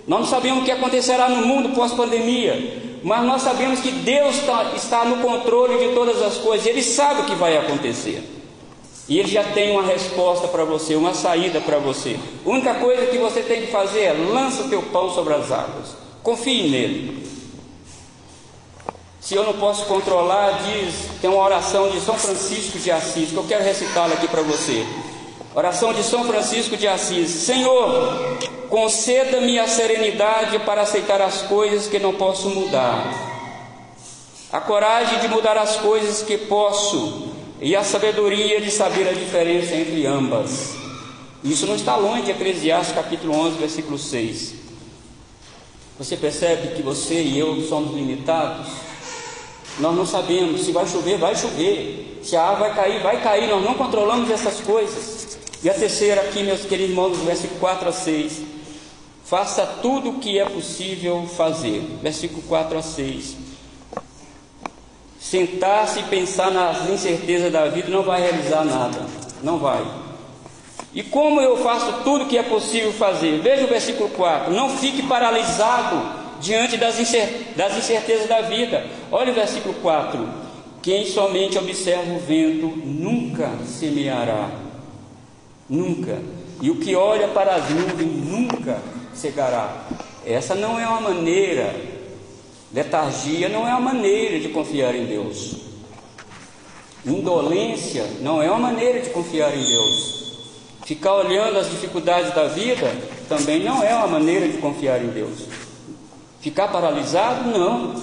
Nós 0.08 0.22
não 0.22 0.28
sabemos 0.28 0.62
o 0.62 0.66
que 0.66 0.72
acontecerá 0.72 1.28
no 1.28 1.46
mundo 1.46 1.76
pós-pandemia, 1.76 3.00
mas 3.04 3.26
nós 3.26 3.42
sabemos 3.42 3.82
que 3.82 3.92
Deus 3.92 4.38
está, 4.38 4.72
está 4.76 5.04
no 5.04 5.18
controle 5.18 5.86
de 5.86 5.94
todas 5.94 6.22
as 6.22 6.38
coisas, 6.38 6.66
Ele 6.66 6.82
sabe 6.82 7.22
o 7.22 7.26
que 7.26 7.36
vai 7.36 7.58
acontecer. 7.58 8.24
E 9.10 9.20
Ele 9.20 9.28
já 9.28 9.44
tem 9.44 9.72
uma 9.72 9.84
resposta 9.84 10.48
para 10.48 10.64
você, 10.64 10.96
uma 10.96 11.14
saída 11.14 11.60
para 11.60 11.78
você. 11.78 12.18
A 12.46 12.50
única 12.50 12.76
coisa 12.76 13.06
que 13.08 13.18
você 13.18 13.42
tem 13.42 13.62
que 13.62 13.72
fazer 13.72 14.02
é 14.02 14.14
lança 14.14 14.64
o 14.64 14.70
teu 14.70 14.82
pão 14.82 15.10
sobre 15.10 15.34
as 15.34 15.52
águas. 15.52 15.96
Confie 16.24 16.70
nele. 16.70 17.37
Se 19.20 19.36
eu 19.36 19.44
não 19.44 19.54
posso 19.54 19.86
controlar, 19.86 20.64
diz, 20.64 20.94
tem 21.20 21.30
uma 21.30 21.44
oração 21.44 21.90
de 21.90 22.00
São 22.00 22.18
Francisco 22.18 22.78
de 22.78 22.92
Assis, 22.92 23.30
que 23.30 23.38
eu 23.38 23.44
quero 23.44 23.64
recitá-la 23.64 24.14
aqui 24.14 24.28
para 24.28 24.42
você. 24.42 24.86
Oração 25.56 25.92
de 25.92 26.04
São 26.04 26.24
Francisco 26.24 26.78
de 26.78 26.88
Assis: 26.88 27.30
Senhor, 27.30 28.38
conceda-me 28.70 29.58
a 29.60 29.68
serenidade 29.68 30.60
para 30.60 30.82
aceitar 30.82 31.22
as 31.22 31.42
coisas 31.42 31.88
que 31.88 31.98
não 31.98 32.14
posso 32.14 32.50
mudar, 32.50 33.12
a 34.54 34.62
coragem 34.62 35.20
de 35.20 35.28
mudar 35.28 35.58
as 35.58 35.78
coisas 35.78 36.22
que 36.22 36.38
posso 36.38 37.28
e 37.60 37.76
a 37.76 37.84
sabedoria 37.84 38.62
de 38.62 38.70
saber 38.70 39.10
a 39.10 39.14
diferença 39.14 39.76
entre 39.76 40.06
ambas. 40.06 40.76
Isso 41.44 41.66
não 41.66 41.76
está 41.76 41.96
longe 41.96 42.24
de 42.24 42.32
Eclesiastes 42.32 42.94
capítulo 42.94 43.34
11, 43.34 43.58
versículo 43.58 43.98
6. 43.98 44.54
Você 45.98 46.16
percebe 46.16 46.76
que 46.76 46.84
você 46.84 47.22
e 47.22 47.40
eu 47.40 47.60
somos 47.64 47.96
limitados? 47.96 48.87
Nós 49.80 49.96
não 49.96 50.06
sabemos 50.06 50.62
se 50.62 50.72
vai 50.72 50.88
chover, 50.88 51.18
vai 51.18 51.36
chover. 51.36 52.20
Se 52.24 52.36
a 52.36 52.44
água 52.44 52.68
vai 52.68 52.76
cair, 52.76 53.02
vai 53.02 53.22
cair. 53.22 53.48
Nós 53.48 53.64
não 53.64 53.76
controlamos 53.76 54.30
essas 54.30 54.60
coisas. 54.62 55.38
E 55.64 55.70
a 55.70 55.74
terceira 55.74 56.22
aqui, 56.22 56.44
meus 56.44 56.62
queridos 56.62 56.90
irmãos, 56.90 57.18
versículo 57.20 57.60
4 57.60 57.90
a 57.90 57.92
6. 57.92 58.42
Faça 59.24 59.66
tudo 59.82 60.12
o 60.12 60.20
que 60.20 60.40
é 60.40 60.46
possível 60.46 61.28
fazer. 61.36 61.82
Versículo 62.02 62.42
4 62.44 62.78
a 62.78 62.82
6. 62.82 63.36
Sentar-se 65.20 66.00
e 66.00 66.04
pensar 66.04 66.50
nas 66.52 66.90
incertezas 66.90 67.52
da 67.52 67.68
vida 67.68 67.90
não 67.90 68.04
vai 68.04 68.22
realizar 68.22 68.64
nada. 68.64 69.06
Não 69.44 69.58
vai. 69.58 69.86
E 70.94 71.04
como 71.04 71.42
eu 71.42 71.58
faço 71.58 72.02
tudo 72.04 72.24
o 72.24 72.28
que 72.28 72.38
é 72.38 72.44
possível 72.44 72.94
fazer? 72.94 73.42
Veja 73.42 73.66
o 73.66 73.68
versículo 73.68 74.10
4. 74.10 74.54
Não 74.54 74.70
fique 74.78 75.04
paralisado 75.04 76.27
diante 76.40 76.78
das 76.78 77.00
incertezas 77.00 78.28
da 78.28 78.42
vida. 78.42 78.86
Olha 79.12 79.32
o 79.32 79.36
versículo 79.36 79.74
4: 79.76 80.28
Quem 80.82 81.06
somente 81.06 81.58
observa 81.58 82.14
o 82.14 82.20
vento 82.20 82.68
nunca 82.68 83.52
semeará, 83.66 84.50
nunca. 85.70 86.22
E 86.62 86.72
o 86.72 86.78
que 86.78 86.96
olha 86.96 87.28
para 87.28 87.56
as 87.56 87.70
nuvens 87.70 88.26
nunca 88.26 88.82
cegará. 89.14 89.86
Essa 90.26 90.56
não 90.56 90.80
é 90.80 90.88
uma 90.88 91.02
maneira, 91.02 91.74
letargia 92.74 93.48
não 93.48 93.68
é 93.68 93.72
uma 93.72 93.94
maneira 93.94 94.40
de 94.40 94.50
confiar 94.50 94.96
em 94.96 95.06
Deus. 95.06 95.56
Indolência 97.06 98.06
não 98.20 98.42
é 98.42 98.50
uma 98.50 98.60
maneira 98.60 99.00
de 99.00 99.10
confiar 99.12 99.56
em 99.56 99.64
Deus. 99.64 100.18
Ficar 100.86 101.16
olhando 101.16 101.60
as 101.60 101.70
dificuldades 101.70 102.34
da 102.34 102.48
vida 102.48 102.94
também 103.30 103.64
não 103.64 103.84
é 103.84 103.94
uma 103.94 104.08
maneira 104.08 104.48
de 104.48 104.58
confiar 104.58 105.02
em 105.02 105.08
Deus. 105.08 105.48
Ficar 106.42 106.68
paralisado, 106.68 107.50
não. 107.50 107.96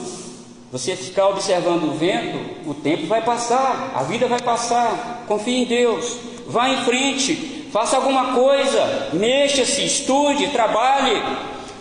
Você 0.73 0.97
ficar 0.97 1.29
observando 1.29 1.85
o 1.85 1.95
vento, 1.95 2.39
o 2.67 2.75
tempo 2.75 3.07
vai 3.07 3.23
passar, 3.23 3.93
a 3.95 4.03
vida 4.03 4.27
vai 4.27 4.41
passar. 4.41 5.25
Confie 5.29 5.63
em 5.63 5.65
Deus, 5.67 6.17
vá 6.49 6.69
em 6.69 6.85
frente, 6.85 7.69
faça 7.73 7.97
alguma 7.97 8.35
coisa, 8.35 9.11
mexa-se, 9.13 9.85
estude, 9.85 10.49
trabalhe, 10.49 11.23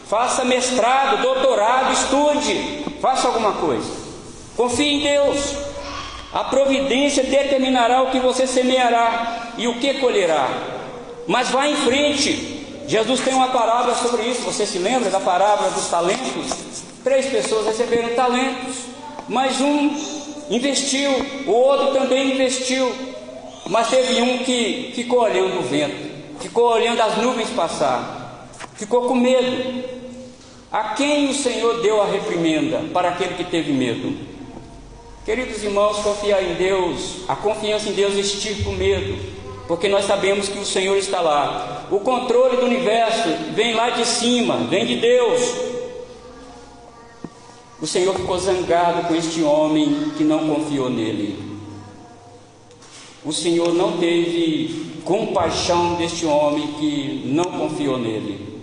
faça 0.08 0.46
mestrado, 0.46 1.22
doutorado, 1.24 1.92
estude, 1.92 2.84
faça 3.02 3.28
alguma 3.28 3.54
coisa. 3.54 3.92
Confie 4.56 4.96
em 4.96 5.00
Deus. 5.00 5.56
A 6.32 6.44
providência 6.44 7.24
determinará 7.24 8.02
o 8.04 8.12
que 8.12 8.20
você 8.20 8.46
semeará 8.46 9.54
e 9.58 9.68
o 9.68 9.80
que 9.80 9.96
colherá. 9.96 10.48
Mas 11.28 11.50
vá 11.50 11.68
em 11.68 11.76
frente. 11.76 12.63
Jesus 12.88 13.22
tem 13.22 13.34
uma 13.34 13.50
parábola 13.50 13.96
sobre 13.96 14.24
isso. 14.24 14.42
Você 14.42 14.66
se 14.66 14.78
lembra 14.78 15.10
da 15.10 15.20
parábola 15.20 15.72
dos 15.72 15.88
talentos? 15.88 16.84
Três 17.04 17.26
pessoas 17.26 17.66
receberam 17.66 18.16
talentos, 18.16 18.76
mas 19.28 19.60
um 19.60 19.92
investiu, 20.50 21.12
o 21.46 21.52
outro 21.52 21.94
também 22.00 22.34
investiu. 22.34 22.94
Mas 23.68 23.90
teve 23.90 24.22
um 24.22 24.40
que 24.40 24.92
ficou 24.94 25.22
olhando 25.22 25.60
o 25.60 25.64
vento, 25.64 26.40
ficou 26.40 26.72
olhando 26.72 27.02
as 27.02 27.18
nuvens 27.18 27.50
passar, 27.50 28.50
ficou 28.76 29.08
com 29.08 29.16
medo. 29.16 29.84
A 30.72 30.96
quem 30.96 31.30
o 31.30 31.34
Senhor 31.34 31.82
deu 31.82 32.02
a 32.02 32.06
reprimenda? 32.06 32.82
Para 32.92 33.10
aquele 33.10 33.36
que 33.36 33.44
teve 33.44 33.72
medo. 33.72 34.18
Queridos 35.24 35.64
irmãos, 35.64 36.00
confiar 36.00 36.44
em 36.44 36.56
Deus, 36.56 37.22
a 37.30 37.36
confiança 37.36 37.88
em 37.88 37.94
Deus 37.94 38.16
extirpa 38.16 38.70
o 38.70 38.74
medo, 38.74 39.18
porque 39.68 39.88
nós 39.88 40.06
sabemos 40.06 40.50
que 40.50 40.60
o 40.60 40.66
Senhor 40.66 40.98
está 40.98 41.22
lá. 41.22 41.88
O 41.90 42.00
controle 42.00 42.58
do 42.58 42.66
universo 42.66 43.30
vem 43.54 43.74
lá 43.74 43.92
de 43.92 44.06
cima, 44.06 44.58
vem 44.70 44.86
de 44.86 44.98
Deus. 44.98 45.42
O 47.82 47.88
Senhor 47.88 48.16
ficou 48.16 48.38
zangado 48.38 49.08
com 49.08 49.16
este 49.16 49.42
homem 49.42 50.12
que 50.18 50.24
não 50.24 50.48
confiou 50.48 50.90
nele. 50.90 51.38
O 53.26 53.32
Senhor 53.32 53.74
não 53.74 53.98
teve 53.98 55.02
compaixão 55.06 55.96
deste 55.96 56.26
homem 56.26 56.68
que 56.80 57.24
não 57.26 57.46
confiou 57.46 57.98
nele. 57.98 58.54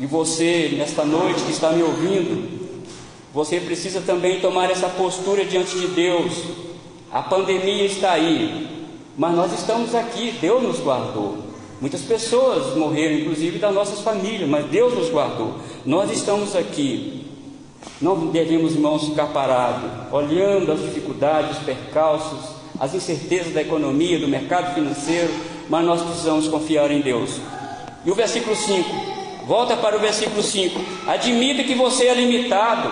E 0.00 0.06
você, 0.06 0.74
nesta 0.76 1.04
noite 1.04 1.42
que 1.42 1.52
está 1.52 1.70
me 1.70 1.82
ouvindo, 1.82 2.60
você 3.32 3.60
precisa 3.60 4.00
também 4.00 4.40
tomar 4.40 4.70
essa 4.70 4.88
postura 4.88 5.44
diante 5.44 5.78
de 5.78 5.88
Deus. 5.88 6.32
A 7.10 7.22
pandemia 7.22 7.84
está 7.84 8.12
aí, 8.12 8.71
mas 9.16 9.34
nós 9.34 9.52
estamos 9.52 9.94
aqui, 9.94 10.34
Deus 10.40 10.62
nos 10.62 10.80
guardou. 10.80 11.38
Muitas 11.80 12.02
pessoas 12.02 12.76
morreram, 12.76 13.16
inclusive 13.16 13.58
das 13.58 13.74
nossas 13.74 14.00
famílias, 14.00 14.48
mas 14.48 14.66
Deus 14.66 14.94
nos 14.94 15.10
guardou. 15.10 15.54
Nós 15.84 16.10
estamos 16.12 16.54
aqui. 16.54 17.26
Não 18.00 18.28
devemos, 18.28 18.74
irmãos, 18.74 19.08
ficar 19.08 19.26
parados, 19.26 19.90
olhando 20.12 20.70
as 20.70 20.80
dificuldades, 20.80 21.58
os 21.58 21.64
percalços, 21.64 22.38
as 22.78 22.94
incertezas 22.94 23.52
da 23.52 23.62
economia, 23.62 24.18
do 24.18 24.28
mercado 24.28 24.74
financeiro, 24.74 25.32
mas 25.68 25.84
nós 25.84 26.02
precisamos 26.02 26.48
confiar 26.48 26.90
em 26.90 27.00
Deus. 27.00 27.40
E 28.04 28.10
o 28.10 28.14
versículo 28.14 28.54
5, 28.54 28.88
volta 29.46 29.76
para 29.76 29.96
o 29.96 30.00
versículo 30.00 30.42
5: 30.42 30.80
admita 31.06 31.64
que 31.64 31.74
você 31.74 32.06
é 32.06 32.14
limitado, 32.14 32.90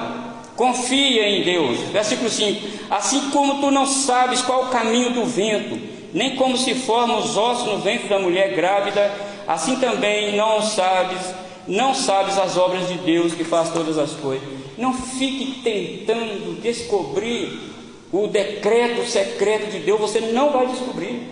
confia 0.57 1.29
em 1.29 1.45
Deus. 1.45 1.79
Versículo 1.93 2.29
5: 2.29 2.69
assim 2.91 3.31
como 3.31 3.61
tu 3.61 3.71
não 3.71 3.87
sabes 3.87 4.43
qual 4.43 4.65
o 4.65 4.69
caminho 4.69 5.11
do 5.11 5.25
vento, 5.25 5.79
nem 6.13 6.37
como 6.37 6.57
se 6.57 6.75
formam 6.75 7.19
os 7.19 7.37
ossos 7.37 7.67
no 7.67 7.79
ventre 7.79 8.09
da 8.09 8.19
mulher 8.19 8.55
grávida, 8.55 9.13
assim 9.47 9.77
também 9.77 10.37
não 10.37 10.63
sabes, 10.63 11.21
não 11.67 11.95
sabes 11.95 12.39
as 12.39 12.57
obras 12.57 12.89
de 12.89 12.99
Deus 12.99 13.35
que 13.35 13.45
faz 13.45 13.71
todas 13.71 13.97
as 13.99 14.13
coisas. 14.13 14.49
Não 14.77 14.93
fique 14.95 15.61
tentando 15.63 16.61
descobrir 16.61 17.71
o 18.13 18.27
decreto 18.27 19.07
secreto 19.07 19.71
de 19.71 19.79
Deus, 19.79 20.01
você 20.01 20.21
não 20.21 20.51
vai 20.51 20.67
descobrir. 20.67 21.29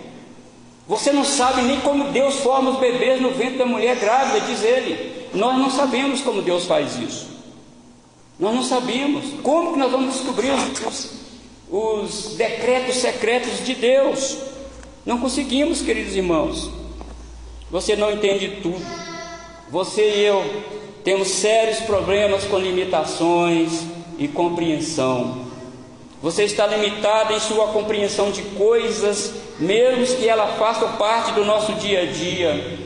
Você 0.87 1.11
não 1.11 1.23
sabe 1.23 1.61
nem 1.61 1.79
como 1.81 2.05
Deus 2.05 2.35
forma 2.37 2.71
os 2.71 2.79
bebês 2.79 3.21
no 3.21 3.31
ventre 3.31 3.57
da 3.57 3.65
mulher 3.65 3.95
grávida, 3.97 4.45
diz 4.47 4.63
ele. 4.63 5.27
Nós 5.33 5.57
não 5.57 5.69
sabemos 5.69 6.21
como 6.21 6.41
Deus 6.41 6.65
faz 6.65 6.97
isso. 6.97 7.27
Nós 8.39 8.55
não 8.55 8.63
sabemos. 8.63 9.25
Como 9.43 9.73
que 9.73 9.79
nós 9.79 9.91
vamos 9.91 10.15
descobrir 10.15 10.49
os, 10.51 11.11
os 11.69 12.35
decretos 12.35 12.95
secretos 12.95 13.63
de 13.63 13.75
Deus? 13.75 14.48
Não 15.09 15.17
conseguimos, 15.17 15.81
queridos 15.81 16.15
irmãos. 16.15 16.69
Você 17.71 17.95
não 17.95 18.11
entende 18.11 18.59
tudo. 18.61 18.85
Você 19.71 20.03
e 20.07 20.23
eu 20.23 20.45
temos 21.03 21.29
sérios 21.29 21.79
problemas 21.79 22.43
com 22.43 22.59
limitações 22.59 23.85
e 24.19 24.27
compreensão. 24.27 25.47
Você 26.21 26.43
está 26.43 26.67
limitado 26.67 27.33
em 27.33 27.39
sua 27.39 27.69
compreensão 27.69 28.29
de 28.29 28.43
coisas, 28.55 29.33
mesmo 29.57 30.15
que 30.15 30.29
ela 30.29 30.45
faça 30.59 30.85
parte 30.89 31.31
do 31.31 31.43
nosso 31.43 31.73
dia 31.73 32.03
a 32.03 32.05
dia. 32.05 32.77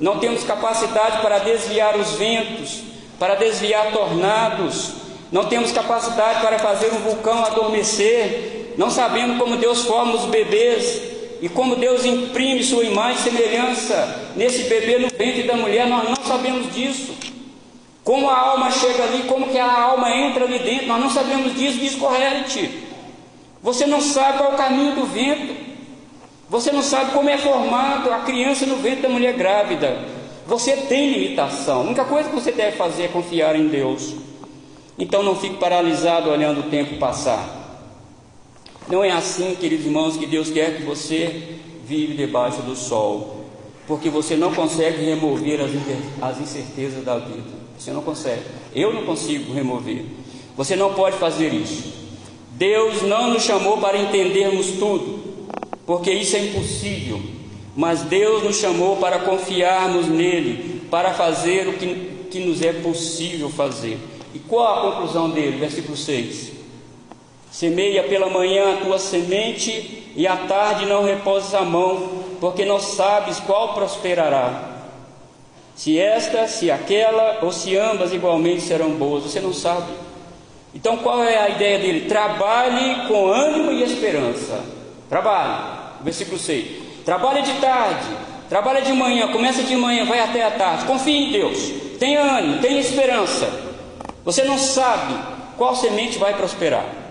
Não 0.00 0.18
temos 0.18 0.42
capacidade 0.42 1.22
para 1.22 1.38
desviar 1.38 1.96
os 1.96 2.14
ventos, 2.14 2.80
para 3.16 3.36
desviar 3.36 3.92
tornados. 3.92 4.90
Não 5.30 5.44
temos 5.44 5.70
capacidade 5.70 6.40
para 6.40 6.58
fazer 6.58 6.92
um 6.92 6.98
vulcão 6.98 7.44
adormecer. 7.44 8.72
Não 8.76 8.90
sabemos 8.90 9.38
como 9.38 9.56
Deus 9.56 9.84
forma 9.84 10.16
os 10.16 10.24
bebês 10.24 11.13
e 11.44 11.48
como 11.50 11.76
Deus 11.76 12.06
imprime 12.06 12.64
sua 12.64 12.84
imagem 12.84 13.20
e 13.20 13.30
semelhança 13.30 14.32
nesse 14.34 14.62
bebê 14.62 14.98
no 14.98 15.08
ventre 15.10 15.42
da 15.42 15.54
mulher. 15.54 15.86
Nós 15.86 16.08
não 16.08 16.24
sabemos 16.24 16.74
disso. 16.74 17.12
Como 18.02 18.30
a 18.30 18.38
alma 18.38 18.70
chega 18.70 19.02
ali, 19.02 19.24
como 19.24 19.50
que 19.50 19.58
a 19.58 19.82
alma 19.82 20.10
entra 20.10 20.46
ali 20.46 20.58
dentro, 20.60 20.86
nós 20.86 20.98
não 20.98 21.10
sabemos 21.10 21.54
disso, 21.54 21.76
discorrente. 21.76 22.70
Você 23.62 23.84
não 23.84 24.00
sabe 24.00 24.38
qual 24.38 24.52
é 24.52 24.54
o 24.54 24.56
caminho 24.56 24.94
do 24.94 25.04
vento. 25.04 25.54
Você 26.48 26.72
não 26.72 26.80
sabe 26.80 27.10
como 27.10 27.28
é 27.28 27.36
formado 27.36 28.10
a 28.10 28.20
criança 28.20 28.64
no 28.64 28.76
ventre 28.76 29.02
da 29.02 29.10
mulher 29.10 29.34
grávida. 29.34 29.98
Você 30.46 30.72
tem 30.74 31.12
limitação. 31.12 31.82
A 31.82 31.84
única 31.84 32.06
coisa 32.06 32.30
que 32.30 32.34
você 32.34 32.52
deve 32.52 32.78
fazer 32.78 33.02
é 33.02 33.08
confiar 33.08 33.54
em 33.54 33.68
Deus. 33.68 34.14
Então 34.98 35.22
não 35.22 35.36
fique 35.36 35.56
paralisado 35.56 36.30
olhando 36.30 36.60
o 36.60 36.70
tempo 36.70 36.96
passar. 36.96 37.63
Não 38.88 39.02
é 39.02 39.10
assim, 39.10 39.54
queridos 39.54 39.86
irmãos, 39.86 40.16
que 40.16 40.26
Deus 40.26 40.50
quer 40.50 40.76
que 40.76 40.82
você 40.82 41.56
vive 41.86 42.14
debaixo 42.14 42.60
do 42.62 42.76
sol, 42.76 43.44
porque 43.86 44.10
você 44.10 44.36
não 44.36 44.52
consegue 44.54 45.04
remover 45.04 45.60
as 46.20 46.40
incertezas 46.40 47.04
da 47.04 47.18
vida. 47.18 47.64
Você 47.78 47.92
não 47.92 48.02
consegue. 48.02 48.42
Eu 48.74 48.92
não 48.92 49.04
consigo 49.04 49.52
remover. 49.52 50.04
Você 50.56 50.76
não 50.76 50.94
pode 50.94 51.16
fazer 51.16 51.52
isso. 51.52 51.92
Deus 52.52 53.02
não 53.02 53.30
nos 53.30 53.42
chamou 53.42 53.78
para 53.78 53.98
entendermos 53.98 54.72
tudo, 54.78 55.18
porque 55.84 56.12
isso 56.12 56.36
é 56.36 56.40
impossível. 56.40 57.20
Mas 57.74 58.02
Deus 58.02 58.44
nos 58.44 58.56
chamou 58.56 58.96
para 58.98 59.20
confiarmos 59.20 60.06
nele, 60.06 60.82
para 60.90 61.12
fazer 61.12 61.66
o 61.68 61.72
que, 61.72 62.28
que 62.30 62.40
nos 62.40 62.62
é 62.62 62.72
possível 62.72 63.48
fazer. 63.50 63.98
E 64.32 64.38
qual 64.38 64.88
a 64.88 64.92
conclusão 64.92 65.30
dele? 65.30 65.56
Versículo 65.58 65.96
6. 65.96 66.53
Semeia 67.54 68.02
pela 68.02 68.28
manhã 68.28 68.74
a 68.74 68.76
tua 68.78 68.98
semente, 68.98 70.12
e 70.16 70.26
à 70.26 70.36
tarde 70.36 70.86
não 70.86 71.04
repouses 71.04 71.54
a 71.54 71.62
mão, 71.62 72.08
porque 72.40 72.64
não 72.64 72.80
sabes 72.80 73.38
qual 73.38 73.74
prosperará 73.74 74.74
se 75.74 75.98
esta, 75.98 76.46
se 76.46 76.70
aquela, 76.70 77.40
ou 77.42 77.50
se 77.50 77.76
ambas 77.76 78.12
igualmente 78.12 78.60
serão 78.60 78.90
boas, 78.90 79.24
você 79.24 79.40
não 79.40 79.52
sabe. 79.52 79.92
Então 80.72 80.96
qual 80.98 81.22
é 81.22 81.36
a 81.36 81.48
ideia 81.48 81.78
dele? 81.78 82.08
Trabalhe 82.08 83.08
com 83.08 83.26
ânimo 83.26 83.72
e 83.72 83.82
esperança. 83.82 84.64
Trabalhe. 85.08 85.84
Versículo 86.02 86.38
6. 86.38 86.84
Trabalhe 87.04 87.42
de 87.42 87.52
tarde, 87.60 88.06
trabalhe 88.48 88.82
de 88.82 88.92
manhã, 88.92 89.28
começa 89.28 89.62
de 89.62 89.76
manhã, 89.76 90.04
vai 90.04 90.20
até 90.20 90.44
a 90.44 90.50
tarde. 90.52 90.84
Confie 90.84 91.28
em 91.28 91.32
Deus. 91.32 91.70
Tenha 91.98 92.20
ânimo, 92.20 92.60
tenha 92.60 92.80
esperança. 92.80 93.48
Você 94.24 94.44
não 94.44 94.58
sabe 94.58 95.14
qual 95.56 95.74
semente 95.74 96.18
vai 96.18 96.34
prosperar. 96.34 97.03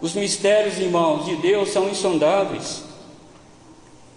Os 0.00 0.14
mistérios, 0.14 0.78
irmãos, 0.78 1.24
de 1.24 1.36
Deus 1.36 1.70
são 1.70 1.88
insondáveis. 1.88 2.84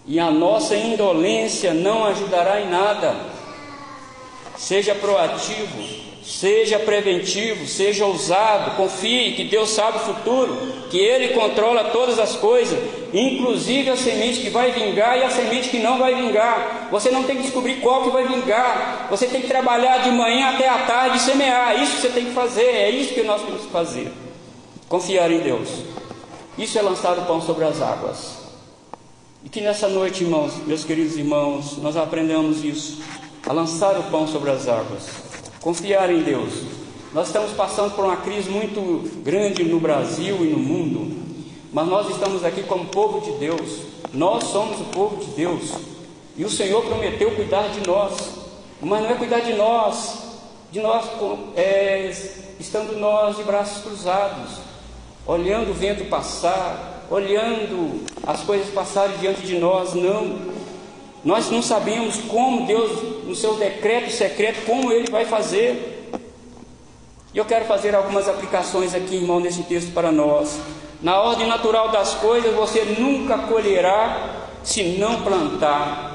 E 0.06 0.18
a 0.18 0.30
nossa 0.30 0.76
indolência 0.76 1.74
não 1.74 2.04
ajudará 2.04 2.60
em 2.60 2.68
nada. 2.68 3.16
Seja 4.56 4.94
proativo, 4.94 5.82
seja 6.24 6.78
preventivo, 6.78 7.66
seja 7.66 8.06
ousado, 8.06 8.76
confie 8.76 9.32
que 9.32 9.44
Deus 9.44 9.70
sabe 9.70 9.98
o 9.98 10.00
futuro, 10.00 10.56
que 10.88 10.98
Ele 10.98 11.34
controla 11.34 11.90
todas 11.90 12.18
as 12.18 12.36
coisas, 12.36 12.78
inclusive 13.12 13.90
a 13.90 13.96
semente 13.96 14.40
que 14.40 14.50
vai 14.50 14.70
vingar 14.70 15.18
e 15.18 15.24
a 15.24 15.30
semente 15.30 15.68
que 15.68 15.78
não 15.78 15.98
vai 15.98 16.14
vingar. 16.14 16.88
Você 16.92 17.10
não 17.10 17.24
tem 17.24 17.36
que 17.36 17.42
descobrir 17.42 17.80
qual 17.80 18.04
que 18.04 18.10
vai 18.10 18.26
vingar, 18.26 19.08
você 19.10 19.26
tem 19.26 19.40
que 19.40 19.48
trabalhar 19.48 19.98
de 19.98 20.10
manhã 20.10 20.50
até 20.50 20.68
a 20.68 20.78
tarde 20.78 21.16
e 21.16 21.20
semear. 21.20 21.72
É 21.72 21.82
isso 21.82 21.96
que 21.96 22.02
você 22.02 22.10
tem 22.10 22.26
que 22.26 22.32
fazer, 22.32 22.66
é 22.66 22.90
isso 22.90 23.14
que 23.14 23.22
nós 23.22 23.42
temos 23.42 23.62
que 23.62 23.72
fazer. 23.72 24.21
Confiar 24.92 25.30
em 25.30 25.40
Deus. 25.40 25.70
Isso 26.58 26.78
é 26.78 26.82
lançar 26.82 27.18
o 27.18 27.22
pão 27.22 27.40
sobre 27.40 27.64
as 27.64 27.80
águas. 27.80 28.36
E 29.42 29.48
que 29.48 29.62
nessa 29.62 29.88
noite, 29.88 30.22
irmãos, 30.22 30.52
meus 30.66 30.84
queridos 30.84 31.16
irmãos, 31.16 31.78
nós 31.78 31.96
aprendamos 31.96 32.62
isso, 32.62 33.00
a 33.48 33.54
lançar 33.54 33.98
o 33.98 34.02
pão 34.10 34.28
sobre 34.28 34.50
as 34.50 34.68
águas, 34.68 35.08
confiar 35.62 36.10
em 36.10 36.20
Deus. 36.20 36.52
Nós 37.14 37.28
estamos 37.28 37.52
passando 37.52 37.96
por 37.96 38.04
uma 38.04 38.18
crise 38.18 38.50
muito 38.50 39.22
grande 39.22 39.64
no 39.64 39.80
Brasil 39.80 40.44
e 40.44 40.50
no 40.50 40.58
mundo, 40.58 41.22
mas 41.72 41.88
nós 41.88 42.10
estamos 42.10 42.44
aqui 42.44 42.62
como 42.62 42.84
povo 42.84 43.22
de 43.22 43.38
Deus. 43.38 43.84
Nós 44.12 44.44
somos 44.44 44.78
o 44.78 44.84
povo 44.90 45.16
de 45.24 45.30
Deus. 45.30 45.72
E 46.36 46.44
o 46.44 46.50
Senhor 46.50 46.84
prometeu 46.84 47.34
cuidar 47.34 47.66
de 47.68 47.80
nós. 47.88 48.12
Mas 48.82 49.02
não 49.04 49.10
é 49.10 49.14
cuidar 49.14 49.40
de 49.40 49.54
nós, 49.54 50.18
de 50.70 50.80
nós 50.80 51.06
é, 51.56 52.12
estando 52.60 52.98
nós 52.98 53.38
de 53.38 53.42
braços 53.42 53.82
cruzados, 53.82 54.71
olhando 55.26 55.70
o 55.70 55.74
vento 55.74 56.04
passar, 56.06 57.06
olhando 57.10 58.04
as 58.26 58.40
coisas 58.40 58.68
passarem 58.70 59.16
diante 59.18 59.42
de 59.42 59.58
nós, 59.58 59.94
não. 59.94 60.52
Nós 61.24 61.50
não 61.50 61.62
sabemos 61.62 62.16
como 62.28 62.66
Deus, 62.66 63.24
no 63.24 63.34
seu 63.34 63.54
decreto 63.54 64.10
secreto, 64.10 64.64
como 64.66 64.90
Ele 64.92 65.10
vai 65.10 65.24
fazer. 65.24 66.10
E 67.32 67.38
eu 67.38 67.44
quero 67.44 67.64
fazer 67.64 67.94
algumas 67.94 68.28
aplicações 68.28 68.94
aqui, 68.94 69.16
irmão, 69.16 69.40
nesse 69.40 69.62
texto 69.62 69.92
para 69.92 70.10
nós. 70.10 70.58
Na 71.00 71.20
ordem 71.20 71.46
natural 71.46 71.90
das 71.90 72.14
coisas, 72.14 72.54
você 72.54 72.84
nunca 72.98 73.38
colherá 73.38 74.48
se 74.62 74.82
não 74.98 75.22
plantar. 75.22 76.12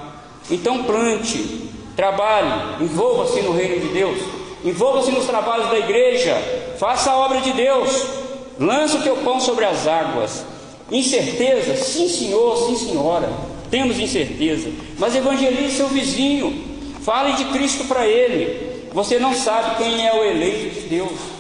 Então 0.50 0.84
plante, 0.84 1.70
trabalhe, 1.96 2.84
envolva-se 2.84 3.42
no 3.42 3.52
reino 3.52 3.82
de 3.82 3.88
Deus, 3.90 4.20
envolva-se 4.64 5.12
nos 5.12 5.26
trabalhos 5.26 5.70
da 5.70 5.80
igreja, 5.80 6.36
faça 6.78 7.12
a 7.12 7.18
obra 7.18 7.42
de 7.42 7.52
Deus, 7.52 8.27
lança 8.60 8.98
o 8.98 9.04
teu 9.04 9.18
pão 9.18 9.40
sobre 9.40 9.66
as 9.66 9.88
águas. 9.88 10.46
Incerteza? 10.92 11.76
Sim, 11.76 12.08
senhor, 12.08 12.58
sim, 12.68 12.88
senhora. 12.88 13.30
Temos 13.70 14.00
incerteza. 14.00 14.70
Mas 14.98 15.16
evangelize 15.16 15.76
seu 15.76 15.88
vizinho. 15.88 16.66
Fale 17.02 17.34
de 17.34 17.46
Cristo 17.46 17.86
para 17.86 18.08
ele. 18.08 18.90
Você 18.94 19.20
não 19.20 19.34
sabe 19.34 19.78
quem 19.78 20.06
é 20.06 20.14
o 20.14 20.24
eleito 20.24 20.82
de 20.82 20.88
Deus. 20.88 21.38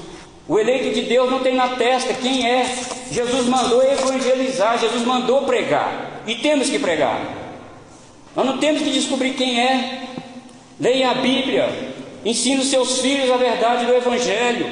O 0.48 0.58
eleito 0.60 0.94
de 0.94 1.02
Deus 1.02 1.30
não 1.30 1.40
tem 1.40 1.56
na 1.56 1.70
testa 1.70 2.14
quem 2.14 2.50
é. 2.50 2.66
Jesus 3.12 3.48
mandou 3.48 3.82
evangelizar, 3.84 4.80
Jesus 4.80 5.04
mandou 5.04 5.44
pregar. 5.44 6.22
E 6.28 6.36
temos 6.36 6.70
que 6.70 6.80
pregar. 6.80 7.22
Nós 8.36 8.46
não 8.46 8.58
temos 8.58 8.82
que 8.82 8.92
descobrir 8.92 9.34
quem 9.34 9.60
é. 9.60 10.04
Leia 10.80 11.12
a 11.12 11.16
Bíblia. 11.16 11.70
Ensine 12.24 12.62
os 12.62 12.68
seus 12.68 13.00
filhos 13.00 13.32
a 13.32 13.38
verdade 13.38 13.86
do 13.86 13.94
Evangelho. 13.94 14.68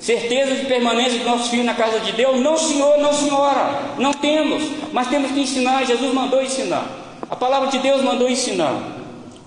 Certeza 0.00 0.54
de 0.54 0.66
permanência 0.66 1.18
de 1.18 1.24
nossos 1.24 1.48
filhos 1.48 1.66
na 1.66 1.74
casa 1.74 2.00
de 2.00 2.12
Deus? 2.12 2.40
Não, 2.40 2.56
senhor, 2.56 2.98
não, 2.98 3.12
senhora. 3.12 3.94
Não 3.98 4.12
temos. 4.12 4.62
Mas 4.92 5.08
temos 5.08 5.30
que 5.30 5.40
ensinar. 5.40 5.84
Jesus 5.84 6.14
mandou 6.14 6.42
ensinar. 6.42 6.86
A 7.28 7.36
palavra 7.36 7.68
de 7.68 7.78
Deus 7.78 8.02
mandou 8.02 8.28
ensinar. 8.28 8.74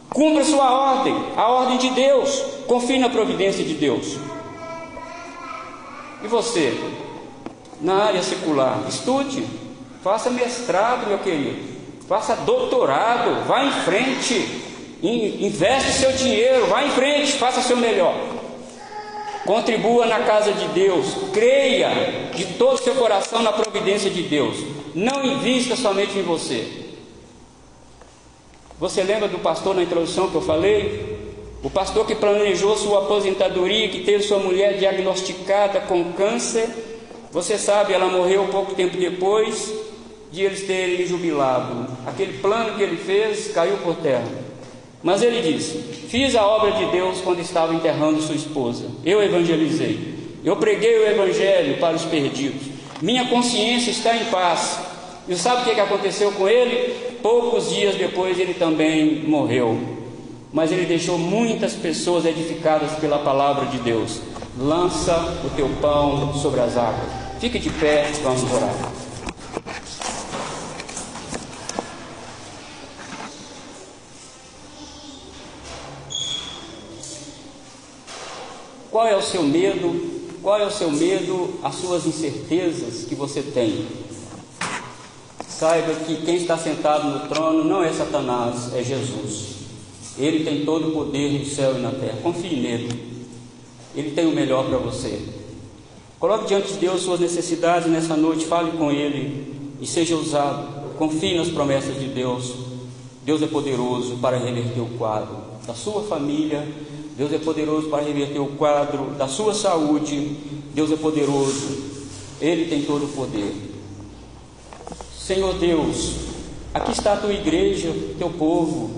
Cumpra 0.10 0.44
sua 0.44 0.72
ordem, 0.72 1.16
a 1.36 1.48
ordem 1.48 1.78
de 1.80 1.89
Deus. 1.89 2.39
Confie 2.68 3.00
na 3.00 3.10
providência 3.10 3.63
de 3.63 3.74
Deus. 3.74 4.16
E 6.24 6.28
você, 6.28 6.80
na 7.82 8.06
área 8.06 8.22
secular, 8.22 8.80
estude, 8.88 9.44
faça 10.04 10.30
mestrado, 10.30 11.08
meu 11.08 11.18
querido, 11.20 11.58
faça 12.08 12.36
doutorado, 12.38 13.46
vá 13.46 13.66
em 13.66 13.72
frente, 13.72 14.62
investe 15.02 15.92
seu 15.94 16.13
dinheiro, 16.13 16.68
vá 16.68 16.84
em 16.84 16.92
frente, 16.92 17.34
faça 17.34 17.62
seu 17.62 17.76
melhor. 17.76 18.16
Contribua 19.45 20.06
na 20.06 20.21
casa 20.21 20.53
de 20.53 20.67
Deus, 20.69 21.06
creia 21.34 21.89
de 22.34 22.45
todo 22.53 22.75
o 22.75 22.84
seu 22.84 22.95
coração 22.95 23.41
na 23.43 23.51
providência 23.51 24.10
de 24.10 24.23
Deus. 24.23 24.58
Não 24.95 25.23
invista 25.25 25.75
somente 25.75 26.17
em 26.17 26.21
você. 26.21 26.65
Você 28.79 29.03
lembra 29.03 29.27
do 29.27 29.39
pastor 29.39 29.75
na 29.75 29.84
introdução 29.84 30.29
que 30.29 30.36
eu 30.36 30.41
falei? 30.41 31.13
O 31.62 31.69
pastor 31.69 32.06
que 32.06 32.15
planejou 32.15 32.77
sua 32.77 33.03
aposentadoria, 33.03 33.89
que 33.89 34.03
teve 34.03 34.23
sua 34.23 34.39
mulher 34.39 34.77
diagnosticada 34.77 35.82
com 35.82 36.13
câncer, 36.13 36.67
você 37.32 37.58
sabe, 37.58 37.93
ela 37.93 38.06
morreu 38.08 38.47
pouco 38.49 38.75
tempo 38.75 38.95
depois 38.95 39.73
de 40.32 40.43
eles 40.43 40.67
terem 40.67 41.06
jubilado. 41.06 41.88
Aquele 42.06 42.39
plano 42.39 42.75
que 42.75 42.84
ele 42.84 42.97
fez 42.97 43.51
caiu 43.53 43.77
por 43.77 43.95
terra. 43.95 44.42
Mas 45.04 45.22
ele 45.22 45.42
disse: 45.54 45.78
Fiz 46.08 46.36
a 46.36 46.46
obra 46.46 46.72
de 46.72 46.86
Deus 46.92 47.20
quando 47.22 47.39
estava 47.39 47.74
enterrando 47.74 48.22
sua 48.22 48.36
esposa. 48.36 48.86
Eu 49.04 49.22
evangelizei. 49.22 50.13
Eu 50.44 50.56
preguei 50.56 51.00
o 51.00 51.08
evangelho 51.08 51.78
para 51.80 51.96
os 51.96 52.04
perdidos. 52.04 52.68
Minha 53.02 53.28
consciência 53.28 53.92
está 53.92 54.16
em 54.16 54.26
paz. 54.26 54.80
E 55.28 55.36
sabe 55.36 55.62
o 55.70 55.74
que 55.74 55.80
aconteceu 55.80 56.32
com 56.32 56.48
ele? 56.48 56.94
Poucos 57.22 57.70
dias 57.70 57.96
depois 57.96 58.39
ele 58.39 58.54
também 58.54 59.24
morreu 59.26 60.04
mas 60.54 60.72
ele 60.72 60.86
deixou 60.86 61.18
muitas 61.18 61.74
pessoas 61.74 62.26
edificadas 62.26 62.92
pela 63.00 63.18
palavra 63.18 63.66
de 63.66 63.80
Deus. 63.80 64.22
Lança 64.56 65.36
o 65.44 65.50
teu 65.56 65.68
pão 65.82 66.32
sobre 66.36 66.62
as 66.62 66.78
águas. 66.78 67.10
Fique 67.39 67.58
de 67.58 67.72
pé, 67.72 68.08
vamos 68.22 68.44
orar. 68.54 68.72
Qual 78.93 79.08
é 79.08 79.17
o 79.17 79.23
seu 79.23 79.41
medo? 79.41 80.39
Qual 80.43 80.60
é 80.60 80.67
o 80.67 80.71
seu 80.71 80.91
medo, 80.91 81.56
as 81.63 81.73
suas 81.73 82.06
incertezas 82.06 83.06
que 83.06 83.15
você 83.15 83.41
tem? 83.41 83.88
Saiba 85.47 85.95
que 85.95 86.17
quem 86.17 86.36
está 86.36 86.60
sentado 86.60 87.08
no 87.08 87.27
trono 87.27 87.63
não 87.63 87.84
é 87.84 87.91
Satanás, 87.91 88.71
é 88.71 88.84
Jesus. 88.84 89.56
Ele 90.15 90.45
tem 90.45 90.63
todo 90.63 90.89
o 90.89 90.91
poder 90.91 91.39
no 91.39 91.43
céu 91.43 91.75
e 91.75 91.82
na 91.82 91.89
terra. 91.89 92.19
Confie 92.21 92.56
nele. 92.56 93.23
Ele 93.95 94.12
tem 94.12 94.27
o 94.27 94.36
melhor 94.36 94.69
para 94.69 94.77
você. 94.77 95.19
Coloque 96.19 96.45
diante 96.45 96.73
de 96.73 96.77
Deus 96.77 97.01
suas 97.01 97.19
necessidades 97.19 97.89
nessa 97.89 98.15
noite, 98.15 98.45
fale 98.45 98.77
com 98.77 98.91
Ele 98.91 99.73
e 99.82 99.88
seja 99.88 100.15
usado. 100.15 100.93
Confie 100.99 101.36
nas 101.36 101.49
promessas 101.49 101.99
de 101.99 102.10
Deus. 102.10 102.53
Deus 103.25 103.41
é 103.41 103.47
poderoso 103.47 104.17
para 104.17 104.38
reverter 104.38 104.82
o 104.82 104.97
quadro 104.99 105.36
da 105.65 105.73
sua 105.73 106.03
família. 106.03 106.63
Deus 107.15 107.32
é 107.32 107.38
poderoso 107.38 107.89
para 107.89 108.04
reverter 108.04 108.39
o 108.39 108.47
quadro 108.47 109.12
da 109.17 109.28
sua 109.28 109.54
saúde. 109.54 110.36
Deus 110.73 110.91
é 110.91 110.95
poderoso. 110.95 111.78
Ele 112.41 112.65
tem 112.65 112.84
todo 112.84 113.06
o 113.06 113.10
poder. 113.10 113.54
Senhor 115.17 115.54
Deus, 115.56 116.15
aqui 116.73 116.91
está 116.91 117.13
a 117.13 117.17
tua 117.17 117.34
igreja, 117.34 117.93
teu 118.17 118.30
povo. 118.30 118.89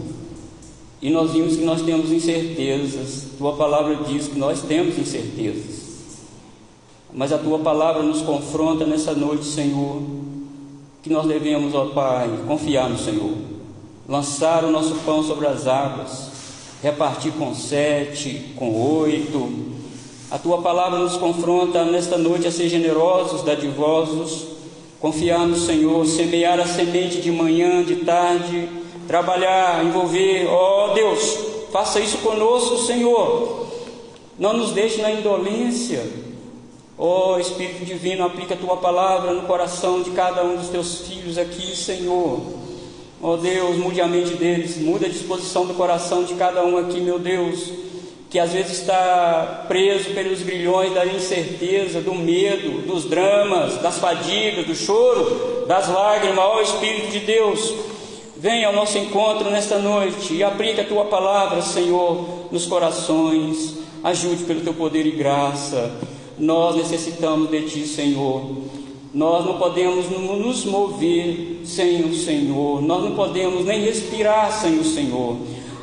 E 1.02 1.10
nós 1.10 1.32
vimos 1.32 1.58
que 1.58 1.64
nós 1.64 1.82
temos 1.82 2.12
incertezas. 2.12 3.26
Tua 3.38 3.56
palavra 3.56 3.98
diz 4.08 4.28
que 4.28 4.40
nós 4.40 4.62
temos 4.62 4.98
incertezas. 4.98 5.86
Mas 7.14 7.32
a 7.32 7.38
tua 7.38 7.60
palavra 7.60 8.02
nos 8.02 8.22
confronta 8.22 8.86
nessa 8.86 9.14
noite, 9.14 9.46
Senhor, 9.46 10.02
que 11.04 11.10
nós 11.10 11.28
devemos, 11.28 11.76
ó 11.76 11.86
Pai, 11.86 12.30
confiar 12.48 12.90
no 12.90 12.98
Senhor, 12.98 13.34
lançar 14.08 14.66
o 14.66 14.72
nosso 14.72 14.96
pão 15.06 15.24
sobre 15.24 15.48
as 15.48 15.68
águas, 15.68 16.35
repartir 16.82 17.32
com 17.34 17.54
sete, 17.54 18.54
com 18.56 18.74
oito. 19.00 19.76
A 20.32 20.38
tua 20.38 20.62
palavra 20.62 21.00
nos 21.00 21.18
confronta 21.18 21.86
nesta 21.86 22.18
noite 22.18 22.48
a 22.48 22.52
ser 22.52 22.68
generosos, 22.70 23.44
dadivosos, 23.44 24.48
confiar 25.00 25.46
no 25.48 25.56
Senhor, 25.56 26.06
semear 26.06 26.60
a 26.60 26.66
semente 26.66 27.22
de 27.22 27.32
manhã, 27.32 27.84
de 27.84 27.98
tarde 27.98 28.68
trabalhar, 29.08 29.84
envolver. 29.86 30.48
Ó 30.48 30.92
oh, 30.92 30.94
Deus, 30.94 31.38
faça 31.72 32.00
isso 32.00 32.18
conosco, 32.20 32.78
Senhor. 32.78 33.68
Não 34.38 34.54
nos 34.54 34.72
deixe 34.72 35.02
na 35.02 35.12
indolência. 35.12 36.06
Ó 36.98 37.36
oh, 37.36 37.40
Espírito 37.40 37.86
Divino, 37.86 38.26
aplica 38.26 38.54
a 38.54 38.58
tua 38.58 38.78
palavra 38.78 39.34
no 39.34 39.44
coração 39.44 40.02
de 40.02 40.12
cada 40.12 40.44
um 40.44 40.56
dos 40.56 40.70
teus 40.70 41.02
filhos 41.02 41.38
aqui, 41.38 41.76
Senhor. 41.76 42.65
Ó 43.22 43.38
Deus, 43.38 43.78
mude 43.78 44.02
a 44.02 44.08
mente 44.08 44.36
deles, 44.36 44.78
muda 44.78 45.06
a 45.06 45.10
disposição 45.10 45.66
do 45.66 45.74
coração 45.74 46.24
de 46.24 46.34
cada 46.36 46.64
um 46.66 46.78
aqui, 46.78 47.00
meu 47.00 47.18
Deus, 47.18 47.72
que 48.30 48.38
às 48.38 48.52
vezes 48.52 48.80
está 48.80 49.66
preso 49.68 50.12
pelos 50.12 50.42
grilhões 50.42 50.94
da 50.94 51.06
incerteza, 51.06 52.02
do 52.02 52.14
medo, 52.14 52.86
dos 52.86 53.06
dramas, 53.06 53.78
das 53.78 53.98
fadigas, 53.98 54.66
do 54.66 54.76
choro, 54.76 55.66
das 55.68 55.88
lágrimas. 55.88 56.38
Ó 56.38 56.62
Espírito 56.62 57.12
de 57.12 57.20
Deus, 57.20 57.74
Venha 58.38 58.68
ao 58.68 58.74
nosso 58.74 58.98
encontro 58.98 59.50
nesta 59.50 59.80
noite 59.80 60.34
e 60.34 60.44
aplique 60.44 60.82
a 60.82 60.86
tua 60.86 61.06
palavra, 61.06 61.62
Senhor, 61.62 62.48
nos 62.52 62.66
corações. 62.66 63.76
Ajude 64.04 64.44
pelo 64.44 64.60
teu 64.62 64.74
poder 64.74 65.06
e 65.08 65.12
graça. 65.12 65.92
Nós 66.38 66.76
necessitamos 66.76 67.50
de 67.50 67.62
ti, 67.62 67.88
Senhor. 67.88 68.52
Nós 69.16 69.46
não 69.46 69.58
podemos 69.58 70.10
nos 70.10 70.66
mover 70.66 71.62
sem 71.64 72.04
o 72.04 72.14
Senhor. 72.14 72.82
Nós 72.82 73.02
não 73.02 73.16
podemos 73.16 73.64
nem 73.64 73.82
respirar 73.82 74.52
sem 74.52 74.78
o 74.78 74.84
Senhor. 74.84 75.38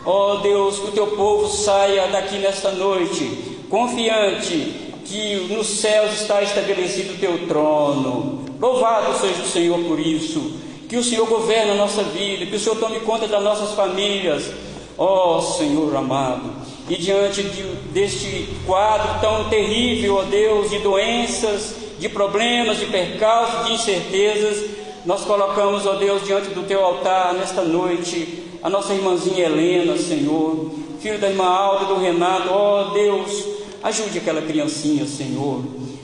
Ó 0.04 0.34
oh, 0.34 0.36
Deus, 0.40 0.78
que 0.78 0.88
o 0.88 0.92
teu 0.92 1.06
povo 1.06 1.48
saia 1.48 2.08
daqui 2.08 2.36
nesta 2.36 2.72
noite, 2.72 3.26
confiante 3.70 4.74
que 5.06 5.46
nos 5.48 5.66
céus 5.66 6.12
está 6.20 6.42
estabelecido 6.42 7.14
o 7.14 7.18
teu 7.18 7.48
trono. 7.48 8.44
Louvado 8.60 9.18
seja 9.18 9.42
o 9.42 9.48
Senhor 9.48 9.78
por 9.84 9.98
isso 9.98 10.60
que 10.86 10.98
o 10.98 11.02
Senhor 11.02 11.26
governe 11.26 11.70
a 11.70 11.74
nossa 11.74 12.02
vida, 12.02 12.44
que 12.44 12.54
o 12.54 12.60
Senhor 12.60 12.76
tome 12.76 13.00
conta 13.00 13.26
das 13.26 13.42
nossas 13.42 13.72
famílias, 13.72 14.52
ó 14.98 15.38
oh, 15.38 15.40
Senhor 15.40 15.96
amado. 15.96 16.50
E 16.86 16.96
diante 16.96 17.42
de, 17.44 17.62
deste 17.94 18.46
quadro 18.66 19.18
tão 19.22 19.48
terrível, 19.48 20.16
ó 20.16 20.22
Deus, 20.24 20.68
de 20.68 20.80
doenças, 20.80 21.76
de 22.02 22.08
problemas, 22.08 22.80
de 22.80 22.86
percalços, 22.86 23.64
de 23.64 23.74
incertezas, 23.74 24.68
nós 25.06 25.22
colocamos, 25.24 25.86
ó 25.86 25.94
Deus, 25.94 26.24
diante 26.24 26.48
do 26.48 26.64
teu 26.64 26.84
altar 26.84 27.32
nesta 27.32 27.62
noite 27.62 28.42
a 28.60 28.68
nossa 28.68 28.92
irmãzinha 28.92 29.46
Helena, 29.46 29.96
Senhor, 29.96 30.72
filho 31.00 31.20
da 31.20 31.30
irmã 31.30 31.44
Alda, 31.44 31.84
do 31.84 32.00
Renato, 32.00 32.48
ó 32.50 32.90
Deus, 32.92 33.46
ajude 33.84 34.18
aquela 34.18 34.42
criancinha, 34.42 35.06
Senhor, 35.06 35.62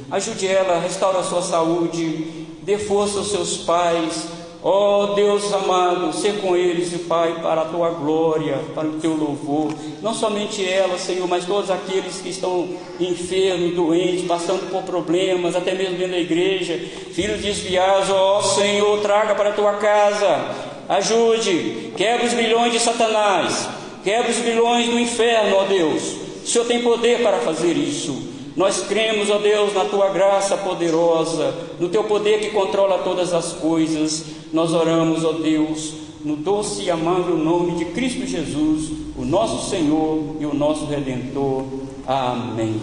ajude 0.08 0.46
ela, 0.46 0.78
restaura 0.78 1.18
a 1.18 1.24
sua 1.24 1.42
saúde, 1.42 2.46
dê 2.62 2.78
força 2.78 3.18
aos 3.18 3.32
seus 3.32 3.56
pais, 3.56 4.28
Ó 4.70 5.04
oh, 5.04 5.14
Deus 5.14 5.50
amado, 5.50 6.12
ser 6.12 6.42
com 6.42 6.54
eles, 6.54 6.92
Pai, 7.06 7.40
para 7.40 7.62
a 7.62 7.64
tua 7.64 7.88
glória, 7.88 8.58
para 8.74 8.86
o 8.86 9.00
teu 9.00 9.14
louvor. 9.14 9.72
Não 10.02 10.12
somente 10.12 10.62
ela, 10.62 10.98
Senhor, 10.98 11.26
mas 11.26 11.46
todos 11.46 11.70
aqueles 11.70 12.20
que 12.20 12.28
estão 12.28 12.68
enfermos, 13.00 13.74
doentes, 13.74 14.26
passando 14.26 14.70
por 14.70 14.82
problemas, 14.82 15.56
até 15.56 15.72
mesmo 15.72 15.96
dentro 15.96 16.12
da 16.12 16.18
igreja, 16.18 16.78
filhos 17.12 17.40
desviados, 17.40 18.10
ó 18.10 18.40
oh, 18.40 18.42
Senhor, 18.42 19.00
traga 19.00 19.34
para 19.34 19.48
a 19.48 19.54
tua 19.54 19.72
casa, 19.78 20.54
ajude, 20.86 21.94
quebra 21.96 22.26
os 22.26 22.34
milhões 22.34 22.70
de 22.70 22.78
Satanás, 22.78 23.70
quebra 24.04 24.30
os 24.30 24.38
milhões 24.40 24.86
do 24.86 24.98
inferno, 24.98 25.56
ó 25.56 25.64
Deus. 25.64 26.14
O 26.44 26.46
Senhor 26.46 26.66
tem 26.66 26.82
poder 26.82 27.22
para 27.22 27.38
fazer 27.38 27.72
isso. 27.72 28.37
Nós 28.58 28.80
cremos, 28.80 29.30
ó 29.30 29.38
Deus, 29.38 29.72
na 29.72 29.84
tua 29.84 30.08
graça 30.08 30.56
poderosa, 30.56 31.54
no 31.78 31.88
teu 31.88 32.02
poder 32.02 32.40
que 32.40 32.50
controla 32.50 32.98
todas 33.04 33.32
as 33.32 33.52
coisas. 33.52 34.24
Nós 34.52 34.74
oramos, 34.74 35.24
ó 35.24 35.30
Deus, 35.30 35.94
no 36.24 36.34
doce 36.34 36.82
e 36.82 36.90
amável 36.90 37.36
nome 37.36 37.76
de 37.76 37.84
Cristo 37.84 38.26
Jesus, 38.26 38.90
o 39.16 39.24
nosso 39.24 39.70
Senhor 39.70 40.34
e 40.40 40.44
o 40.44 40.52
nosso 40.52 40.86
Redentor. 40.86 41.66
Amém. 42.04 42.82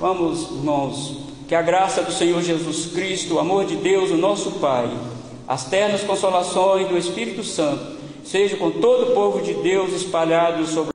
Vamos, 0.00 0.50
irmãos, 0.50 1.18
que 1.46 1.54
a 1.54 1.60
graça 1.60 2.02
do 2.02 2.10
Senhor 2.10 2.40
Jesus 2.40 2.86
Cristo, 2.86 3.34
o 3.34 3.38
amor 3.38 3.66
de 3.66 3.76
Deus, 3.76 4.10
o 4.10 4.16
nosso 4.16 4.52
Pai, 4.52 4.90
as 5.46 5.66
ternas 5.66 6.02
consolações 6.02 6.88
do 6.88 6.96
Espírito 6.96 7.44
Santo, 7.44 7.98
seja 8.24 8.56
com 8.56 8.70
todo 8.70 9.10
o 9.10 9.14
povo 9.14 9.42
de 9.42 9.52
Deus 9.52 9.92
espalhado 9.92 10.64
sobre 10.66 10.90